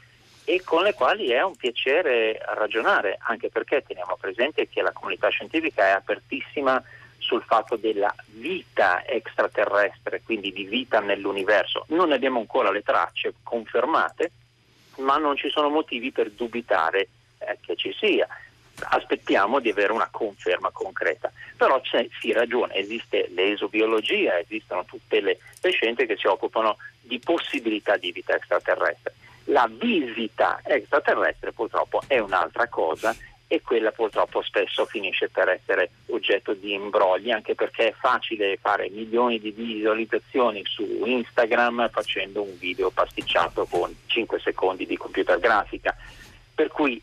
e 0.48 0.62
con 0.62 0.84
le 0.84 0.94
quali 0.94 1.30
è 1.30 1.42
un 1.42 1.56
piacere 1.56 2.38
ragionare, 2.54 3.18
anche 3.20 3.48
perché 3.48 3.82
teniamo 3.84 4.16
presente 4.16 4.68
che 4.68 4.80
la 4.80 4.92
comunità 4.92 5.28
scientifica 5.28 5.86
è 5.86 5.90
apertissima 5.90 6.80
sul 7.18 7.42
fatto 7.42 7.74
della 7.74 8.14
vita 8.26 9.04
extraterrestre, 9.04 10.22
quindi 10.24 10.52
di 10.52 10.62
vita 10.62 11.00
nell'universo. 11.00 11.84
Non 11.88 12.10
ne 12.10 12.14
abbiamo 12.14 12.38
ancora 12.38 12.70
le 12.70 12.82
tracce 12.82 13.34
confermate, 13.42 14.30
ma 14.98 15.16
non 15.16 15.36
ci 15.36 15.50
sono 15.50 15.68
motivi 15.68 16.12
per 16.12 16.30
dubitare 16.30 17.08
eh, 17.38 17.58
che 17.60 17.74
ci 17.74 17.92
sia. 17.98 18.28
Aspettiamo 18.78 19.58
di 19.58 19.70
avere 19.70 19.92
una 19.92 20.08
conferma 20.12 20.70
concreta, 20.70 21.32
però 21.56 21.80
c'è, 21.80 22.06
sì 22.20 22.30
ragione, 22.30 22.74
esiste 22.74 23.30
l'esobiologia, 23.34 24.38
esistono 24.38 24.84
tutte 24.84 25.20
le, 25.20 25.38
le 25.60 25.70
scienze 25.70 26.06
che 26.06 26.16
si 26.16 26.28
occupano 26.28 26.76
di 27.00 27.18
possibilità 27.18 27.96
di 27.96 28.12
vita 28.12 28.36
extraterrestre 28.36 29.14
la 29.46 29.68
visita 29.70 30.60
extraterrestre 30.64 31.52
purtroppo 31.52 32.02
è 32.06 32.18
un'altra 32.18 32.68
cosa 32.68 33.14
e 33.48 33.62
quella 33.62 33.92
purtroppo 33.92 34.42
spesso 34.42 34.86
finisce 34.86 35.28
per 35.28 35.48
essere 35.48 35.90
oggetto 36.06 36.52
di 36.52 36.72
imbrogli, 36.72 37.30
anche 37.30 37.54
perché 37.54 37.88
è 37.88 37.94
facile 37.96 38.56
fare 38.56 38.90
milioni 38.90 39.38
di 39.38 39.52
visualizzazioni 39.52 40.62
su 40.64 41.02
Instagram 41.04 41.88
facendo 41.90 42.42
un 42.42 42.58
video 42.58 42.90
pasticciato 42.90 43.66
con 43.66 43.94
5 44.06 44.40
secondi 44.40 44.84
di 44.84 44.96
computer 44.96 45.38
grafica. 45.38 45.96
Per 46.54 46.68
cui 46.68 47.00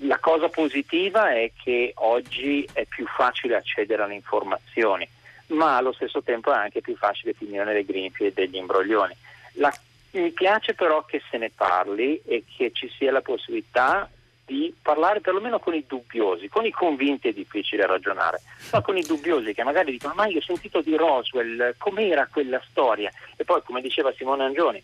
la 0.00 0.18
cosa 0.18 0.48
positiva 0.48 1.32
è 1.32 1.50
che 1.62 1.92
oggi 1.96 2.66
è 2.72 2.86
più 2.86 3.04
facile 3.06 3.56
accedere 3.56 4.04
alle 4.04 4.14
informazioni, 4.14 5.06
ma 5.48 5.76
allo 5.76 5.92
stesso 5.92 6.22
tempo 6.22 6.50
è 6.52 6.56
anche 6.56 6.80
più 6.80 6.96
facile 6.96 7.34
finire 7.34 7.64
nelle 7.64 7.84
grinfie 7.84 8.32
degli 8.32 8.56
imbroglioni. 8.56 9.14
La 9.54 9.72
mi 10.20 10.30
piace 10.30 10.74
però 10.74 11.04
che 11.04 11.22
se 11.30 11.38
ne 11.38 11.50
parli 11.50 12.20
e 12.24 12.44
che 12.56 12.70
ci 12.72 12.88
sia 12.96 13.12
la 13.12 13.20
possibilità 13.20 14.08
di 14.44 14.74
parlare 14.80 15.20
perlomeno 15.20 15.58
con 15.58 15.74
i 15.74 15.84
dubbiosi, 15.86 16.48
con 16.48 16.66
i 16.66 16.70
convinti 16.70 17.28
è 17.28 17.32
difficile 17.32 17.86
ragionare, 17.86 18.42
ma 18.72 18.82
con 18.82 18.96
i 18.96 19.02
dubbiosi 19.02 19.54
che 19.54 19.64
magari 19.64 19.92
dicono 19.92 20.14
ma 20.14 20.26
io 20.26 20.38
ho 20.38 20.42
sentito 20.42 20.82
di 20.82 20.96
Roswell, 20.96 21.74
com'era 21.78 22.28
quella 22.30 22.60
storia? 22.68 23.10
E 23.36 23.44
poi 23.44 23.62
come 23.62 23.80
diceva 23.80 24.12
Simone 24.12 24.44
Angioni, 24.44 24.82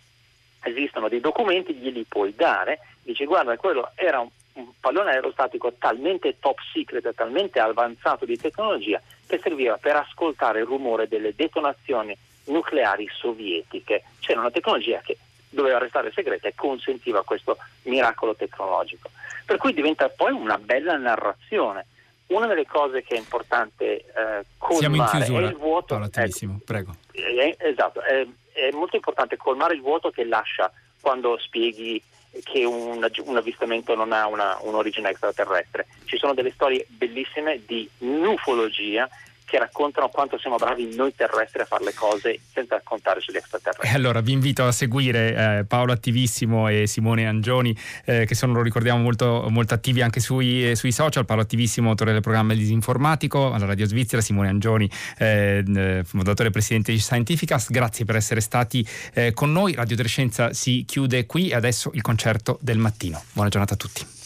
esistono 0.62 1.08
dei 1.08 1.20
documenti, 1.20 1.74
glieli 1.74 2.04
puoi 2.04 2.34
dare, 2.34 2.80
dici 3.02 3.26
guarda 3.26 3.56
quello 3.56 3.92
era 3.96 4.20
un, 4.20 4.30
un 4.54 4.68
pallone 4.80 5.10
aerostatico 5.10 5.74
talmente 5.78 6.38
top 6.40 6.58
secret, 6.72 7.14
talmente 7.14 7.60
avanzato 7.60 8.24
di 8.24 8.38
tecnologia 8.38 9.00
che 9.26 9.38
serviva 9.38 9.76
per 9.76 9.96
ascoltare 9.96 10.60
il 10.60 10.66
rumore 10.66 11.06
delle 11.06 11.34
detonazioni 11.34 12.16
nucleari 12.44 13.08
sovietiche. 13.12 14.04
C'era 14.20 14.40
una 14.40 14.50
tecnologia 14.50 15.00
che 15.00 15.16
doveva 15.48 15.78
restare 15.78 16.12
segreta 16.12 16.48
e 16.48 16.54
consentiva 16.54 17.24
questo 17.24 17.58
miracolo 17.82 18.34
tecnologico. 18.34 19.10
Per 19.44 19.56
cui 19.58 19.72
diventa 19.74 20.08
poi 20.08 20.32
una 20.32 20.58
bella 20.58 20.96
narrazione. 20.96 21.86
Una 22.26 22.46
delle 22.46 22.66
cose 22.66 23.02
che 23.02 23.16
è 23.16 23.18
importante 23.18 24.04
eh, 24.04 24.44
colmare 24.56 25.24
è 25.24 25.28
il 25.28 25.56
vuoto. 25.56 25.98
Paolo, 25.98 26.08
ecco, 26.12 26.60
prego. 26.64 26.94
È, 27.10 27.56
esatto, 27.58 28.00
è, 28.02 28.24
è 28.52 28.70
molto 28.70 28.94
importante 28.94 29.36
colmare 29.36 29.74
il 29.74 29.80
vuoto 29.80 30.10
che 30.10 30.24
lascia 30.24 30.70
quando 31.00 31.36
spieghi 31.38 32.00
che 32.44 32.64
un, 32.64 33.04
un 33.24 33.36
avvistamento 33.36 33.96
non 33.96 34.12
ha 34.12 34.28
una, 34.28 34.56
un'origine 34.60 35.10
extraterrestre. 35.10 35.86
Ci 36.04 36.16
sono 36.16 36.34
delle 36.34 36.52
storie 36.52 36.86
bellissime 36.88 37.64
di 37.66 37.88
ufologia 37.98 39.08
che 39.50 39.58
raccontano 39.58 40.08
quanto 40.08 40.38
siamo 40.38 40.54
bravi 40.54 40.94
noi 40.94 41.12
terrestri 41.12 41.62
a 41.62 41.64
fare 41.64 41.82
le 41.82 41.92
cose 41.92 42.38
senza 42.52 42.80
contare 42.84 43.20
sugli 43.20 43.36
extraterrestri. 43.36 43.96
Allora 43.96 44.20
vi 44.20 44.30
invito 44.30 44.64
a 44.64 44.70
seguire 44.70 45.58
eh, 45.58 45.64
Paolo 45.64 45.90
Attivissimo 45.90 46.68
e 46.68 46.86
Simone 46.86 47.26
Angioni, 47.26 47.76
eh, 48.04 48.26
che 48.26 48.36
sono, 48.36 48.52
lo 48.52 48.62
ricordiamo, 48.62 49.02
molto, 49.02 49.46
molto 49.48 49.74
attivi 49.74 50.02
anche 50.02 50.20
sui, 50.20 50.70
eh, 50.70 50.76
sui, 50.76 50.92
social. 50.92 51.24
Paolo 51.24 51.42
Attivissimo, 51.42 51.90
autore 51.90 52.12
del 52.12 52.20
programma 52.20 52.54
Disinformatico 52.54 53.52
alla 53.52 53.66
Radio 53.66 53.86
Svizzera, 53.86 54.22
Simone 54.22 54.48
Angioni, 54.48 54.88
eh, 55.18 55.64
eh, 55.66 56.02
fondatore 56.04 56.48
e 56.48 56.52
presidente 56.52 56.92
di 56.92 56.98
Scientificast. 56.98 57.72
Grazie 57.72 58.04
per 58.04 58.14
essere 58.14 58.40
stati 58.40 58.86
eh, 59.14 59.32
con 59.32 59.50
noi. 59.50 59.74
Radio 59.74 59.96
Trescenza 59.96 60.52
si 60.52 60.84
chiude 60.86 61.26
qui 61.26 61.48
e 61.48 61.56
adesso 61.56 61.90
il 61.94 62.02
concerto 62.02 62.56
del 62.60 62.78
mattino. 62.78 63.20
Buona 63.32 63.48
giornata 63.48 63.74
a 63.74 63.76
tutti. 63.76 64.19